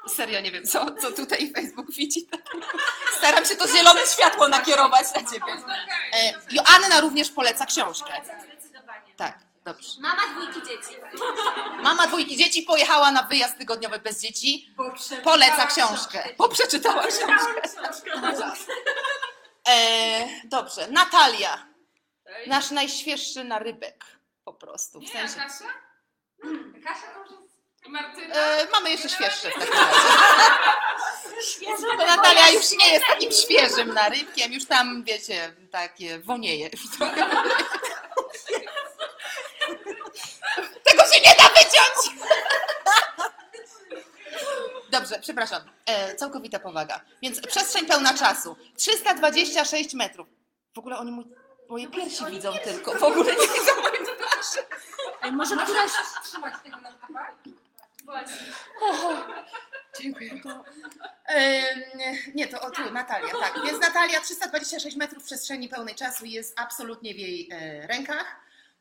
Serio 0.16 0.40
nie 0.40 0.52
wiem, 0.52 0.66
co, 0.66 0.94
co 0.94 1.12
tutaj 1.12 1.52
Facebook 1.52 1.92
widzi. 1.92 2.28
Staram 3.18 3.44
się 3.44 3.56
to 3.56 3.68
zielone 3.68 4.00
światło 4.14 4.48
nakierować 4.48 5.06
na 5.14 5.22
ciebie. 5.30 5.52
E, 6.12 6.32
Joanna 6.50 7.00
również 7.00 7.30
poleca 7.30 7.66
książkę. 7.66 8.12
Zdecydowanie. 8.24 9.14
Tak, 9.16 9.38
dobrze. 9.64 10.00
Mama 10.00 10.22
dwójki 10.32 10.60
dzieci. 10.62 10.96
Mama 11.82 12.06
dwójki 12.06 12.36
dzieci 12.36 12.62
pojechała 12.62 13.12
na 13.12 13.22
wyjazd 13.22 13.58
tygodniowy 13.58 13.98
bez 13.98 14.20
dzieci. 14.22 14.74
Poleca 15.24 15.66
książkę. 15.66 16.28
Bo 16.38 16.48
przeczytała 16.48 17.06
książkę. 17.06 17.62
E, 19.68 20.28
dobrze, 20.44 20.88
Natalia. 20.90 21.66
Nasz 22.46 22.70
najświeższy 22.70 23.44
narybek. 23.44 24.04
Po 24.46 24.52
prostu. 24.54 24.98
W 25.00 25.02
Nie, 25.02 25.08
sensie, 25.08 25.34
Kasia? 25.36 25.64
Kasia 26.84 27.06
to 27.14 27.20
już 27.20 27.30
jest... 27.30 27.56
Martyna? 27.88 28.34
e, 28.34 28.66
mamy 28.72 28.90
jeszcze 28.90 29.08
świeższy 29.08 29.50
w 29.50 29.54
takim 29.54 29.72
razie. 29.74 30.00
To 31.98 32.06
Natalia 32.06 32.50
już 32.50 32.70
nie 32.72 32.92
jest 32.92 33.06
takim 33.06 33.32
świeżym 33.32 33.94
narybkiem, 33.94 34.52
już 34.52 34.64
tam, 34.66 35.04
wiecie, 35.04 35.54
takie 35.70 36.18
wonieje. 36.18 36.70
Tego 40.84 41.02
się 41.12 41.20
nie 41.20 41.34
da 41.38 41.48
wyciąć! 41.48 42.16
Dobrze, 44.90 45.18
przepraszam. 45.20 45.62
E, 45.86 46.14
całkowita 46.14 46.58
powaga. 46.58 47.00
Więc 47.22 47.40
przestrzeń 47.46 47.86
pełna 47.86 48.14
czasu. 48.14 48.56
326 48.76 49.94
metrów. 49.94 50.28
W 50.74 50.78
ogóle 50.78 50.98
oni 50.98 51.12
mój, 51.12 51.24
moje 51.68 51.88
piersi 51.90 52.24
widzą 52.30 52.52
tylko. 52.64 52.92
W 52.94 53.02
ogóle 53.02 53.32
nie 53.32 53.48
widzą. 53.48 53.72
Ej, 55.22 55.32
może 55.32 55.56
któraś... 55.56 55.90
Trzymać 56.24 56.54
tego 56.64 56.80
laptopa? 56.80 57.32
Właśnie. 58.04 58.46
Dziękuję. 60.00 60.30
Em, 61.26 61.82
nie, 62.34 62.48
to 62.48 62.60
o 62.60 62.70
tu, 62.70 62.90
Natalia, 62.92 63.32
tak. 63.40 63.54
Więc 63.66 63.80
Natalia 63.80 64.20
326 64.20 64.96
metrów 64.96 65.24
przestrzeni 65.24 65.68
pełnej 65.68 65.94
czasu 65.94 66.24
jest 66.24 66.60
absolutnie 66.60 67.14
w 67.14 67.18
jej 67.18 67.48
e, 67.52 67.86
rękach. 67.86 68.36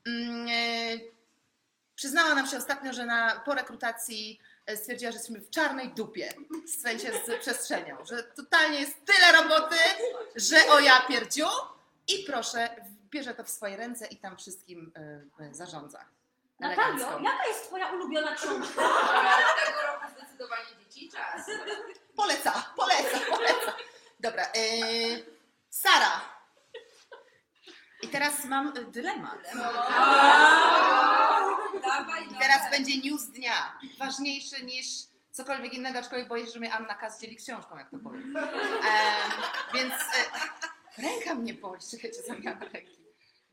E, 0.08 0.12
przyznała 1.96 2.36
nam 2.36 2.48
się 2.48 2.58
ostatnio, 2.58 2.94
że 2.94 3.06
na, 3.06 3.42
po 3.46 3.54
rekrutacji 3.54 4.40
e, 4.66 4.78
stwierdziła, 4.78 5.12
że 5.12 5.18
jesteśmy 5.18 5.42
w 5.42 5.50
czarnej 5.50 5.90
dupie, 5.90 6.34
w 6.68 6.82
sensie 6.82 7.12
z 7.26 7.42
przestrzenią, 7.42 7.98
że 8.06 8.24
totalnie 8.24 8.80
jest 8.80 9.06
tyle 9.06 9.42
roboty, 9.42 9.76
że 10.36 10.68
o 10.68 10.80
ja 10.80 11.00
pierdziu 11.00 11.48
i 12.08 12.24
proszę, 12.24 12.70
bierze 13.10 13.34
to 13.34 13.44
w 13.44 13.50
swoje 13.50 13.78
ręce 13.78 14.08
i 14.08 14.18
tam 14.18 14.38
wszystkim 14.38 14.92
e, 14.96 15.46
e, 15.46 15.54
zarządza. 15.54 16.06
Natalio, 16.60 17.20
jaka 17.20 17.48
jest 17.48 17.68
twoja 17.68 17.88
ulubiona 17.88 18.36
książka? 18.36 18.82
Tego 19.66 19.82
roku 19.82 20.18
zdecydowanie 20.18 20.68
dzieci 20.80 21.12
czas. 21.12 21.50
Poleca, 22.16 22.74
poleca, 22.76 23.20
poleca. 23.30 23.74
Dobra, 24.20 24.44
yy, 24.44 25.26
Sara. 25.70 26.22
I 28.02 28.08
teraz 28.08 28.46
mam 28.46 28.74
dylemat. 28.92 29.40
I 32.32 32.36
teraz 32.40 32.72
będzie 32.72 32.98
news 32.98 33.28
dnia. 33.28 33.80
Ważniejszy 34.00 34.66
niż 34.66 34.86
cokolwiek 35.32 35.74
innego, 35.74 36.00
aczkolwiek 36.00 36.28
boję 36.28 36.46
się, 36.46 36.52
że 36.52 36.60
mnie 36.60 36.74
Anna 36.74 36.96
K. 36.96 37.10
zdzieli 37.10 37.40
z 37.40 37.44
książką, 37.44 37.78
jak 37.78 37.90
to 37.90 37.98
powiem. 37.98 38.38
Em, 38.38 39.32
więc 39.74 39.94
e, 39.94 40.75
ręka 40.98 41.36
mnie 41.36 41.54
boli, 41.54 41.82
czekajcie, 41.92 42.22
zamiana 42.22 42.66
ręki. 42.74 43.06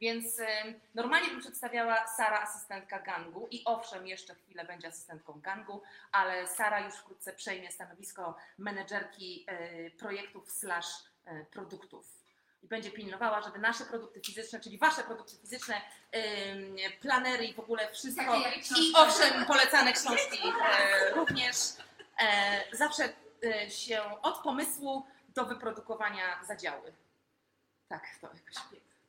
Więc 0.02 0.40
em, 0.40 0.80
normalnie 0.94 1.28
bym 1.28 1.40
przedstawiała 1.40 2.06
Sara, 2.06 2.40
asystentka 2.40 2.98
gangu 2.98 3.48
i 3.50 3.62
owszem, 3.64 4.06
jeszcze 4.06 4.34
chwilę 4.34 4.64
będzie 4.64 4.88
asystentką 4.88 5.40
gangu, 5.40 5.82
ale 6.12 6.46
Sara 6.46 6.80
już 6.80 6.94
wkrótce 6.94 7.32
przejmie 7.32 7.72
stanowisko 7.72 8.36
menedżerki 8.58 9.44
e, 9.48 9.90
projektów 9.90 10.52
slash 10.52 10.86
e, 11.24 11.44
produktów. 11.44 12.06
I 12.62 12.68
będzie 12.68 12.90
pilnowała, 12.90 13.42
żeby 13.42 13.58
nasze 13.58 13.84
produkty 13.84 14.20
fizyczne, 14.20 14.60
czyli 14.60 14.78
wasze 14.78 15.02
produkty 15.02 15.36
fizyczne, 15.36 15.80
planery 17.00 17.44
i 17.44 17.54
w 17.54 17.60
ogóle 17.60 17.92
wszystko, 17.92 18.36
i 18.80 18.92
owszem, 18.96 19.44
polecane 19.46 19.92
książki 19.92 20.38
e, 20.48 21.10
również, 21.14 21.56
zawsze 22.72 23.12
się 23.68 24.02
od 24.22 24.38
pomysłu 24.38 25.06
do 25.28 25.44
wyprodukowania 25.44 26.44
zadziały. 26.46 26.92
Tak, 27.92 28.02
to 28.20 28.26
jakoś 28.26 28.54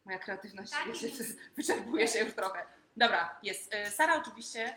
moja 0.06 0.20
kreatywność 0.20 0.72
Tak. 0.72 0.88
wiecie, 0.88 1.10
wyczerpuje 1.56 2.08
się 2.08 2.20
już 2.20 2.34
trochę. 2.34 2.66
Dobra, 2.98 3.40
jest. 3.44 3.74
E, 3.74 3.92
Sara 3.92 4.16
oczywiście 4.16 4.76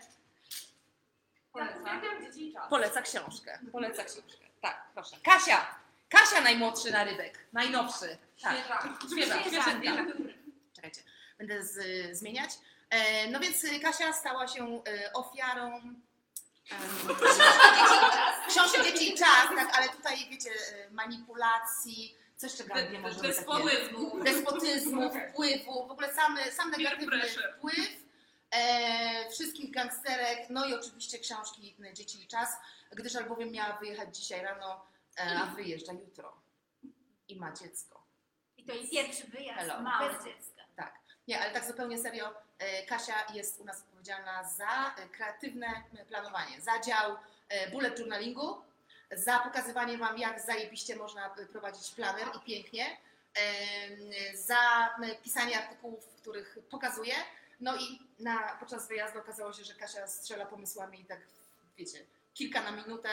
Polecam. 1.51 1.81
Uwielbiam 1.81 2.53
czas. 2.53 2.69
poleca 2.69 3.01
książkę. 3.01 3.59
Poleca 3.71 4.03
książkę. 4.03 4.45
Tak, 4.61 4.87
proszę. 4.93 5.17
Kasia! 5.23 5.75
Kasia 6.09 6.41
najmłodszy 6.41 6.91
narybek, 6.91 7.39
najnowszy. 7.53 8.17
Tak, 8.41 8.55
świeża, 9.11 9.41
Świeżak. 9.41 9.63
świeżynka. 9.63 10.03
Czekajcie, 10.75 11.01
będę 11.37 11.63
z, 11.65 11.77
zmieniać. 12.17 12.51
E, 12.89 13.27
no 13.31 13.39
więc 13.39 13.63
y, 13.63 13.79
Kasia 13.79 14.13
stała 14.13 14.47
się 14.47 14.81
y, 14.87 15.13
ofiarą 15.13 15.75
em, 15.75 16.01
książek 18.47 18.83
Dzieci 18.83 19.13
i 19.13 19.17
Czas, 19.17 19.47
tak, 19.55 19.77
ale 19.77 19.89
tutaj 19.89 20.27
wiecie, 20.29 20.49
y, 20.49 20.91
manipulacji, 20.91 22.15
coś 22.37 22.55
czego 22.55 22.81
nie 22.91 22.99
może 22.99 23.15
być 23.15 23.23
Despotyzmu. 23.23 24.23
despotyzmu, 24.23 25.11
wpływu, 25.29 25.87
w 25.87 25.91
ogóle 25.91 26.13
samy, 26.13 26.51
sam 26.51 26.71
negatywny 26.71 27.21
wpływ 27.57 27.89
e, 28.51 29.29
wszystkich 29.29 29.71
gangsterek, 29.71 30.49
no 30.49 30.65
i 30.65 30.73
oczywiście 30.73 31.19
książki 31.19 31.75
Dzieci 31.93 32.23
i 32.23 32.27
Czas, 32.27 32.49
gdyż 32.91 33.15
albowiem 33.15 33.51
miała 33.51 33.77
wyjechać 33.77 34.17
dzisiaj 34.17 34.41
rano, 34.41 34.85
e, 35.17 35.39
a 35.39 35.45
wyjeżdża 35.45 35.93
jutro 35.93 36.33
i 37.27 37.35
ma 37.35 37.51
dziecko. 37.51 38.03
I 38.57 38.63
to 38.63 38.73
jest 38.73 38.91
pierwszy 38.91 39.27
wyjazd 39.27 39.59
Hello. 39.59 39.89
bez 39.99 40.23
dziecka. 40.25 40.61
Tak. 40.75 40.93
Nie, 41.27 41.41
ale 41.41 41.51
tak 41.51 41.65
zupełnie 41.65 41.97
serio, 41.97 42.33
e, 42.59 42.85
Kasia 42.85 43.33
jest 43.33 43.59
u 43.59 43.65
nas 43.65 43.81
odpowiedzialna 43.81 44.49
za 44.49 44.95
kreatywne 45.11 45.83
planowanie, 46.07 46.61
za 46.61 46.79
dział 46.79 47.15
e, 47.49 47.71
bullet 47.71 47.99
journalingu, 47.99 48.61
za 49.11 49.39
pokazywanie 49.39 49.97
Wam, 49.97 50.17
jak 50.17 50.41
zajebiście 50.41 50.95
można 50.95 51.29
prowadzić 51.29 51.91
planer 51.91 52.27
i 52.35 52.39
pięknie, 52.39 52.97
za 54.33 54.89
pisanie 55.23 55.63
artykułów, 55.63 56.05
w 56.05 56.21
których 56.21 56.57
pokazuje. 56.69 57.13
No 57.59 57.75
i 57.75 57.99
na, 58.19 58.57
podczas 58.59 58.87
wyjazdu 58.87 59.19
okazało 59.19 59.53
się, 59.53 59.63
że 59.63 59.73
Kasia 59.73 60.07
strzela 60.07 60.45
pomysłami 60.45 61.01
i 61.01 61.05
tak, 61.05 61.19
wiecie, 61.77 62.05
kilka 62.33 62.61
na 62.61 62.71
minutę, 62.71 63.09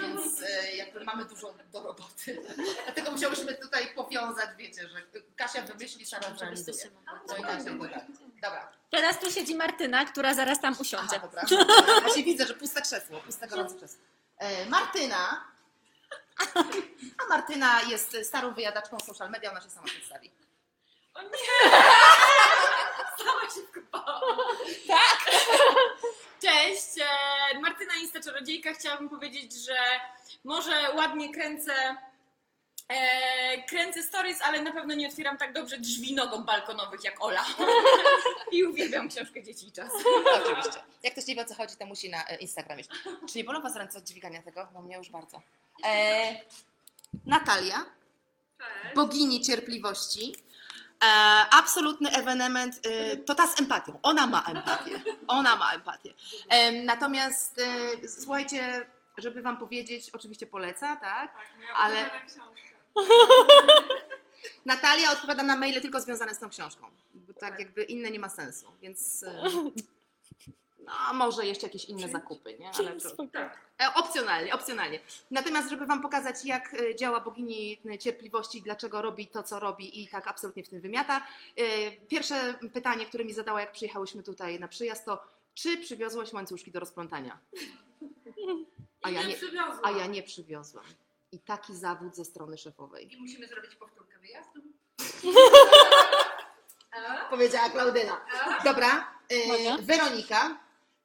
więc 0.00 0.42
e, 0.42 0.76
jakby 0.76 1.04
mamy 1.04 1.24
dużo 1.24 1.54
do 1.72 1.82
roboty. 1.82 2.42
Dlatego 2.84 3.10
musiałyśmy 3.10 3.54
tutaj 3.54 3.94
powiązać, 3.94 4.50
wiecie, 4.56 4.88
że 4.88 5.02
Kasia 5.36 5.62
wymyśli, 5.62 6.06
Sara 6.06 6.36
zrealizuje. 6.36 6.84
No 7.28 7.36
nie 7.36 7.88
da. 7.88 8.06
Dobra. 8.42 8.72
Teraz 8.90 9.20
tu 9.20 9.30
siedzi 9.30 9.54
Martyna, 9.54 10.04
która 10.04 10.34
zaraz 10.34 10.60
tam 10.60 10.72
Aha, 10.72 10.82
usiądzie. 10.82 11.20
dobra. 11.20 11.42
Właśnie 12.02 12.24
widzę, 12.24 12.46
że 12.46 12.54
puste 12.54 12.82
krzesło, 12.82 13.20
puste 13.20 13.48
gorące 13.48 13.76
krzesło. 13.76 14.00
E, 14.38 14.66
Martyna. 14.66 15.44
A 17.18 17.26
Martyna 17.28 17.82
jest 17.82 18.16
starą 18.22 18.54
wyjadaczką 18.54 19.00
social 19.00 19.30
media, 19.30 19.50
ona 19.50 19.60
się 19.60 19.70
sama 19.70 19.86
przedstawi. 19.86 20.30
Cześć, 26.42 26.98
e, 27.00 27.04
Martyna 27.60 27.94
Insta 27.94 28.20
Czarodziejka. 28.20 28.72
Chciałabym 28.72 29.08
powiedzieć, 29.08 29.52
że 29.52 29.76
może 30.44 30.94
ładnie 30.94 31.34
kręcę, 31.34 31.96
e, 32.88 33.62
kręcę 33.62 34.02
stories, 34.02 34.42
ale 34.42 34.62
na 34.62 34.72
pewno 34.72 34.94
nie 34.94 35.08
otwieram 35.08 35.38
tak 35.38 35.52
dobrze 35.52 35.78
drzwi 35.78 36.14
nogą 36.14 36.44
balkonowych 36.44 37.04
jak 37.04 37.24
Ola. 37.24 37.44
I 38.52 38.64
uwielbiam 38.64 39.08
książkę 39.08 39.42
Dzieci 39.42 39.66
i 39.68 39.72
Czas. 39.72 39.92
Oczywiście. 40.34 40.80
Jak 41.02 41.12
ktoś 41.12 41.26
nie 41.26 41.34
wie 41.34 41.42
o 41.42 41.44
co 41.44 41.54
chodzi, 41.54 41.76
to 41.76 41.86
musi 41.86 42.10
na 42.10 42.26
e, 42.26 42.36
Instagramie. 42.36 42.84
Czy 43.32 43.38
nie 43.38 43.44
bolą 43.44 43.60
Was 43.60 43.76
ręce 43.76 43.98
od 43.98 44.04
dźwigania 44.04 44.42
tego? 44.42 44.68
Bo 44.74 44.82
mnie 44.82 44.96
już 44.96 45.10
bardzo. 45.10 45.42
E, 45.84 46.34
Natalia, 47.26 47.84
Cześć. 48.58 48.94
bogini 48.94 49.40
cierpliwości. 49.40 50.34
E, 51.04 51.06
absolutny 51.50 52.10
ewenement, 52.10 52.80
e, 52.86 53.16
to 53.16 53.34
ta 53.34 53.46
z 53.46 53.60
empatią. 53.60 53.98
Ona 54.02 54.26
ma 54.26 54.44
empatię. 54.44 55.00
Ona 55.28 55.56
ma 55.56 55.72
empatię. 55.72 56.14
E, 56.48 56.72
natomiast 56.72 57.58
e, 58.04 58.08
słuchajcie, 58.08 58.86
żeby 59.18 59.42
Wam 59.42 59.56
powiedzieć, 59.56 60.10
oczywiście 60.10 60.46
poleca, 60.46 60.96
tak? 60.96 61.32
Tak, 61.32 61.46
moja 61.56 61.74
Ale- 61.74 62.00
ukochana 62.02 62.20
książka. 62.26 62.67
Natalia 64.64 65.12
odpowiada 65.12 65.42
na 65.42 65.56
maile 65.56 65.80
tylko 65.80 66.00
związane 66.00 66.34
z 66.34 66.38
tą 66.38 66.48
książką. 66.50 66.86
Bo 67.14 67.32
tak 67.32 67.58
jakby 67.60 67.82
inne 67.84 68.10
nie 68.10 68.18
ma 68.18 68.28
sensu, 68.28 68.66
więc. 68.82 69.22
e, 69.22 69.42
No, 70.78 71.14
może 71.14 71.46
jeszcze 71.46 71.66
jakieś 71.66 71.84
inne 71.84 72.08
zakupy, 72.08 72.58
nie? 72.58 72.70
Ale 72.78 73.00
to, 73.00 73.26
Tak. 73.32 73.58
e, 73.82 73.94
opcjonalnie, 73.94 74.54
opcjonalnie. 74.54 75.00
Natomiast, 75.30 75.70
żeby 75.70 75.86
Wam 75.86 76.02
pokazać, 76.02 76.44
jak 76.44 76.74
e, 76.74 76.94
działa 76.96 77.20
bogini 77.20 77.78
cierpliwości, 78.00 78.62
dlaczego 78.62 79.02
robi 79.02 79.26
to, 79.26 79.42
co 79.42 79.60
robi 79.60 80.02
i 80.02 80.08
tak 80.08 80.28
absolutnie 80.28 80.64
w 80.64 80.68
tym 80.68 80.80
wymiata. 80.80 81.26
Pierwsze 82.08 82.54
pytanie, 82.72 83.06
które 83.06 83.24
mi 83.24 83.32
zadała, 83.34 83.60
jak 83.60 83.72
przyjechałyśmy 83.72 84.22
tutaj 84.22 84.60
na 84.60 84.68
przyjazd, 84.68 85.04
to 85.04 85.24
czy 85.54 85.76
przywiozłaś 85.78 86.32
łańcuszki 86.32 86.70
do 86.70 86.80
rozplątania? 86.80 87.38
A 89.02 89.10
ja 89.10 89.22
nie, 89.22 89.36
a 89.82 89.90
ja 89.90 90.06
nie 90.06 90.22
przywiozłam. 90.22 90.84
I 91.32 91.38
taki 91.40 91.76
zawód 91.76 92.16
ze 92.16 92.24
strony 92.24 92.58
szefowej. 92.58 93.14
I 93.14 93.20
musimy 93.20 93.48
zrobić 93.48 93.74
powtórkę 93.74 94.18
wyjazdu. 94.18 94.60
Powiedziała 97.30 97.70
Klaudyna. 97.70 98.20
Dobra, 98.64 99.12
e? 99.28 99.82
Weronika, 99.82 100.58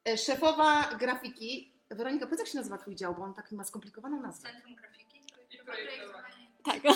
e, 0.06 0.18
szefowa 0.18 0.84
grafiki. 1.00 1.74
Weronika, 1.90 2.26
powiedz 2.26 2.40
jak 2.40 2.48
się 2.48 2.58
nazywa 2.58 2.78
twój 2.78 2.96
dział, 2.96 3.16
bo 3.16 3.24
on 3.24 3.34
tak 3.34 3.52
ma 3.52 3.64
skomplikowaną 3.64 4.22
nazwę. 4.22 4.50
Centrum 4.50 4.76
Grafiki 4.76 5.22
i 5.52 5.58
Projektowania. 5.66 6.34
Tak. 6.64 6.82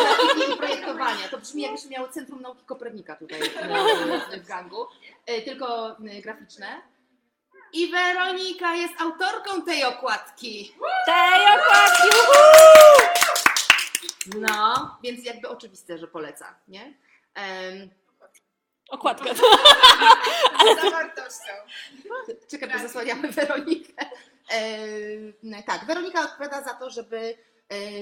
Grafiki 0.00 0.52
i 0.54 0.56
projektowania. 0.56 1.28
To 1.28 1.38
brzmi 1.38 1.62
jakbyśmy 1.62 1.90
miały 1.90 2.08
Centrum 2.08 2.42
Nauki 2.42 2.64
Kopernika 2.64 3.16
tutaj 3.16 3.40
e, 3.40 4.40
w 4.40 4.46
gangu. 4.46 4.86
E, 5.26 5.42
Tylko 5.42 5.96
e, 5.98 6.22
graficzne. 6.22 6.82
I 7.72 7.90
Weronika 7.90 8.74
jest 8.74 8.94
autorką 9.00 9.62
tej 9.62 9.84
okładki. 9.84 10.74
Tej 11.06 11.60
okładki! 11.60 12.08
No, 14.36 14.98
więc 15.02 15.24
jakby 15.24 15.48
oczywiste, 15.48 15.98
że 15.98 16.08
poleca, 16.08 16.54
nie? 16.68 16.94
Em, 17.34 17.90
Okładkę. 18.90 19.34
Z 20.78 20.82
zawartością. 20.82 21.52
Czekaj, 22.50 22.70
bo 22.70 22.78
zasłaniamy 22.78 23.28
Weronikę. 23.28 23.92
E, 24.50 25.62
tak, 25.62 25.84
Weronika 25.84 26.24
odpowiada 26.24 26.62
za 26.62 26.74
to, 26.74 26.90
żeby 26.90 27.34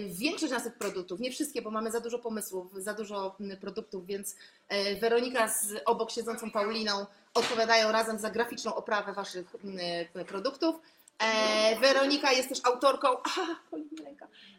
większość 0.08 0.52
naszych 0.52 0.74
produktów, 0.74 1.20
nie 1.20 1.30
wszystkie, 1.30 1.62
bo 1.62 1.70
mamy 1.70 1.90
za 1.90 2.00
dużo 2.00 2.18
pomysłów, 2.18 2.72
za 2.76 2.94
dużo 2.94 3.36
produktów, 3.60 4.06
więc 4.06 4.36
e, 4.68 4.96
Weronika 4.96 5.48
z 5.48 5.74
obok 5.84 6.10
siedzącą 6.10 6.50
Pauliną 6.50 7.06
odpowiadają 7.34 7.92
razem 7.92 8.18
za 8.18 8.30
graficzną 8.30 8.74
oprawę 8.74 9.12
waszych 9.12 9.56
e, 10.14 10.24
produktów. 10.24 10.76
E, 11.18 11.80
Weronika 11.80 12.32
jest 12.32 12.48
też 12.48 12.58
autorką 12.64 13.08
aha, 13.26 13.56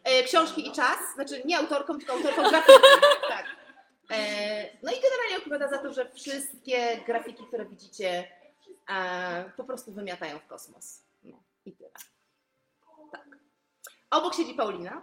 e, 0.04 0.22
książki 0.22 0.68
i 0.68 0.72
czas, 0.72 0.98
znaczy 1.14 1.42
nie 1.44 1.58
autorką, 1.58 1.98
tylko 1.98 2.12
autorką 2.12 2.50
grafiki. 2.50 2.78
Tak. 3.28 3.46
E, 4.10 4.16
no 4.82 4.92
i 4.92 4.94
generalnie 4.94 5.36
odpowiada 5.38 5.68
za 5.68 5.78
to, 5.78 5.92
że 5.92 6.10
wszystkie 6.10 7.00
grafiki, 7.06 7.44
które 7.46 7.64
widzicie, 7.64 8.28
e, 8.90 9.52
po 9.56 9.64
prostu 9.64 9.92
wymiatają 9.92 10.38
w 10.38 10.46
kosmos. 10.46 11.02
No 11.22 11.42
i 11.64 11.72
tyle. 11.72 11.90
Obok 14.10 14.34
siedzi 14.34 14.54
Paulina. 14.54 15.02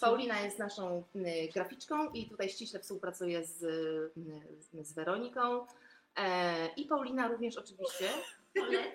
Paulina 0.00 0.40
jest 0.40 0.58
naszą 0.58 1.04
y, 1.16 1.48
graficzką 1.54 2.10
i 2.10 2.28
tutaj 2.28 2.48
ściśle 2.48 2.80
współpracuje 2.80 3.44
z, 3.44 3.62
y, 3.62 4.84
z 4.84 4.92
Weroniką. 4.92 5.66
E, 6.16 6.66
I 6.66 6.84
Paulina 6.84 7.28
również 7.28 7.56
oczywiście 7.56 8.08
Polecam. 8.54 8.90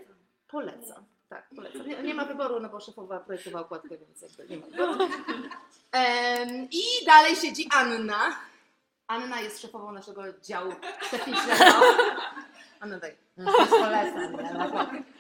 poleca. 0.48 1.04
Tak, 1.30 1.50
poleca. 1.56 1.78
Nie, 1.84 2.04
nie 2.04 2.14
ma 2.14 2.26
wyboru, 2.26 2.60
no 2.60 2.70
bo 2.70 2.80
szefowa 2.80 3.20
projektowała 3.20 3.66
okładkę, 3.66 3.98
więc 3.98 4.22
jakby 4.22 4.48
nie 4.56 4.58
ma 4.58 4.68
wyboru. 4.68 5.08
I 6.72 7.06
dalej 7.06 7.36
siedzi 7.36 7.70
Anna. 7.74 8.36
Anna 9.08 9.42
jest 9.42 9.62
szefową 9.62 9.92
naszego 9.92 10.24
działu 10.40 10.74
technicznego. 11.12 11.64
Anna 12.80 13.00
daj. 13.00 13.16
Polecam. 13.70 14.38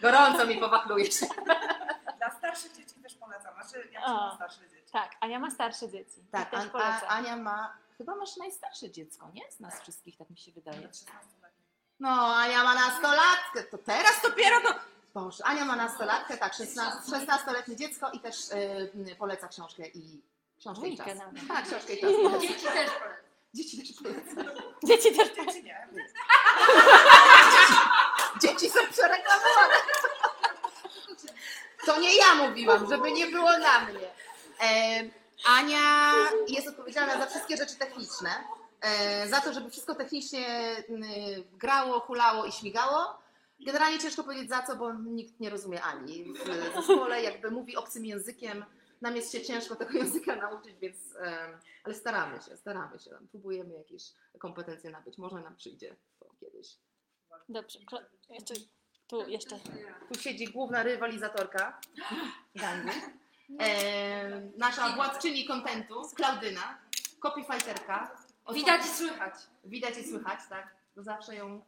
Gorąco 0.01 0.45
mi 0.47 0.58
powachlujesz. 0.58 1.19
Dla 2.17 2.32
starszych 2.38 2.71
dzieci 2.77 2.95
polecam. 3.32 3.54
Znaczy, 3.56 3.89
ja 3.91 4.02
A. 4.04 4.13
mam 4.13 4.36
starsze 4.36 4.70
dzieci. 4.70 4.91
Tak, 4.91 5.12
a 5.20 5.28
ja 5.28 5.39
ma 5.39 5.52
starsze 5.52 5.89
dzieci. 5.89 6.26
Tak, 6.32 6.54
An- 6.54 6.67
a, 6.67 6.70
polecam. 6.70 7.10
Ania 7.10 7.38
ma, 7.38 7.74
chyba 7.98 8.15
masz 8.15 8.38
najstarsze 8.38 8.91
dziecko, 8.91 9.30
nie? 9.34 9.52
Z 9.52 9.60
nas 9.60 9.82
wszystkich, 9.82 10.17
tak 10.17 10.30
mi 10.30 10.38
się 10.38 10.52
wydaje. 10.52 10.89
13 10.89 11.10
lat. 11.41 11.52
No, 12.00 12.36
Ania 12.36 12.63
ma 12.63 12.76
nastolatkę, 12.76 13.63
to 13.72 13.78
teraz 13.78 14.22
dopiero 14.24 14.62
to... 14.62 14.74
Boże, 15.13 15.46
Ania 15.46 15.65
ma 15.65 15.76
nastolatkę, 15.76 16.38
tak, 16.38 16.54
16 16.54 17.12
16-letnie 17.12 17.76
dziecko 17.76 18.12
i 18.12 18.20
też 18.20 18.50
y, 19.10 19.15
poleca 19.15 19.48
książkę 19.48 19.88
i 19.88 20.22
książkę 20.60 20.88
i 20.88 20.98
czas. 20.98 21.08
Tak, 21.48 21.65
książkę 21.65 21.94
i 21.94 22.02
czas. 22.02 22.12
Dzieci 22.44 22.58
też 22.67 22.84
polecam. 22.84 23.15
Dzieci 23.54 23.78
też 23.78 23.94
poleca. 23.94 24.62
Dzieci 24.84 25.15
też 25.17 25.30
Dzieci 25.36 25.63
nie. 25.63 25.88
Dzieci 28.41 28.70
są 28.70 28.80
przereklamowane. 28.91 29.74
To 31.86 32.00
nie 32.00 32.17
ja 32.17 32.31
mówiłam, 32.49 32.89
żeby 32.89 33.12
nie 33.12 33.27
było 33.27 33.51
na 33.58 33.86
mnie. 33.86 34.08
E, 34.63 35.04
Ania 35.45 36.13
jest 36.47 36.67
odpowiedzialna 36.67 37.17
za 37.17 37.25
wszystkie 37.25 37.58
rzeczy 37.58 37.75
techniczne. 37.75 38.30
E, 38.82 39.27
za 39.27 39.41
to, 39.41 39.54
żeby 39.54 39.69
wszystko 39.69 39.95
technicznie 39.95 40.47
mm, 40.89 41.10
grało, 41.54 41.99
hulało 41.99 42.45
i 42.45 42.51
śmigało. 42.51 43.21
Generalnie 43.65 43.99
ciężko 43.99 44.23
powiedzieć 44.23 44.49
za 44.49 44.63
co, 44.63 44.75
bo 44.75 44.93
nikt 44.93 45.39
nie 45.39 45.49
rozumie 45.49 45.84
Ani 45.84 46.34
w 46.34 46.75
zespole, 46.75 47.23
jakby 47.23 47.51
mówi 47.51 47.75
obcym 47.75 48.06
językiem 48.06 48.65
nam 49.01 49.15
jest 49.15 49.32
się 49.32 49.41
ciężko 49.41 49.75
tego 49.75 49.91
języka 49.91 50.36
nauczyć, 50.36 50.75
więc, 50.80 51.15
em, 51.15 51.60
ale 51.84 51.95
staramy 51.95 52.41
się, 52.41 52.58
staramy 52.58 52.99
się, 52.99 53.12
próbujemy 53.30 53.73
jakieś 53.73 54.04
kompetencje 54.39 54.89
nabyć, 54.89 55.17
może 55.17 55.36
nam 55.36 55.56
przyjdzie 55.56 55.95
to 56.19 56.25
kiedyś. 56.39 56.77
Dobrze, 57.49 57.80
jeszcze 58.30 58.54
tu, 59.12 59.30
jeszcze. 59.30 59.60
Tu 60.13 60.19
siedzi 60.19 60.45
główna 60.45 60.84
rywalizatorka 60.84 61.80
gangu, 62.56 62.89
em, 63.60 64.52
nasza 64.58 64.89
władczyni 64.89 65.45
kontentu, 65.45 66.02
Klaudyna, 66.15 66.78
copyfighterka. 67.19 68.12
Widać 68.54 68.86
i 68.86 68.89
słychać. 68.89 69.34
Widać 69.63 69.97
i 69.97 70.04
słychać, 70.10 70.39
tak? 70.50 70.76
To 70.95 71.04
zawsze 71.04 71.36
ją. 71.36 71.62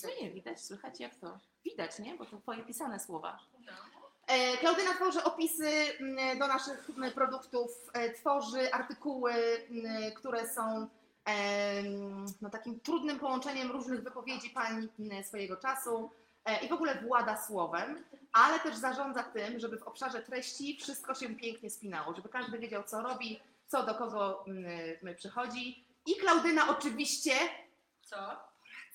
Co 0.00 0.08
nie 0.22 0.30
widać, 0.30 0.64
słychać 0.64 1.00
jak 1.00 1.14
to? 1.14 1.38
Widać, 1.64 1.98
nie? 1.98 2.14
Bo 2.14 2.24
to 2.24 2.36
twoje 2.36 2.64
pisane 2.64 3.00
słowa. 3.00 3.38
E, 4.26 4.56
Klaudyna 4.56 4.94
tworzy 4.94 5.24
opisy 5.24 5.68
mm, 6.00 6.38
do 6.38 6.46
naszych 6.46 6.90
mm, 6.96 7.12
produktów, 7.12 7.70
e, 7.92 8.12
tworzy 8.12 8.72
artykuły, 8.72 9.32
mm, 9.70 10.12
które 10.12 10.48
są 10.48 10.88
em, 11.24 12.26
no, 12.40 12.50
takim 12.50 12.80
trudnym 12.80 13.18
połączeniem 13.18 13.70
różnych 13.70 14.02
wypowiedzi 14.02 14.50
pań 14.50 14.88
mm, 14.98 15.24
swojego 15.24 15.56
czasu 15.56 16.10
e, 16.10 16.25
i 16.62 16.68
w 16.68 16.72
ogóle 16.72 16.94
włada 16.94 17.42
słowem, 17.46 18.04
ale 18.32 18.60
też 18.60 18.76
zarządza 18.76 19.22
tym, 19.22 19.60
żeby 19.60 19.78
w 19.78 19.82
obszarze 19.82 20.22
treści 20.22 20.78
wszystko 20.82 21.14
się 21.14 21.36
pięknie 21.36 21.70
spinało, 21.70 22.14
żeby 22.14 22.28
każdy 22.28 22.58
wiedział, 22.58 22.82
co 22.82 23.02
robi, 23.02 23.40
co 23.66 23.82
do 23.82 23.94
kogo 23.94 24.44
mm, 24.46 25.16
przychodzi. 25.16 25.84
I 26.06 26.16
Klaudyna 26.16 26.68
oczywiście 26.68 27.32
Co? 28.02 28.16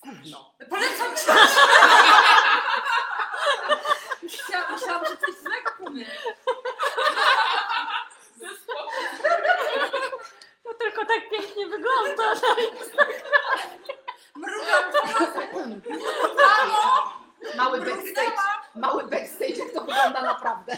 gówno. 0.04 0.54
Polecam 0.70 1.16
ci! 1.16 1.24
Myślałam, 4.24 4.72
myślałam, 4.74 5.06
że 5.06 5.18
coś 5.18 5.36
złego 5.44 5.72
powie. 5.86 6.06
To 10.64 10.74
tylko 10.74 11.06
tak 11.06 11.30
pięknie 11.30 11.68
wygląda. 11.68 12.34
Mrugam 14.36 14.92
Mały 17.58 17.80
backstage, 17.82 18.32
mały 18.76 19.04
backstage, 19.04 19.56
jak 19.58 19.72
to 19.74 19.82
wygląda 19.82 20.22
naprawdę. 20.22 20.78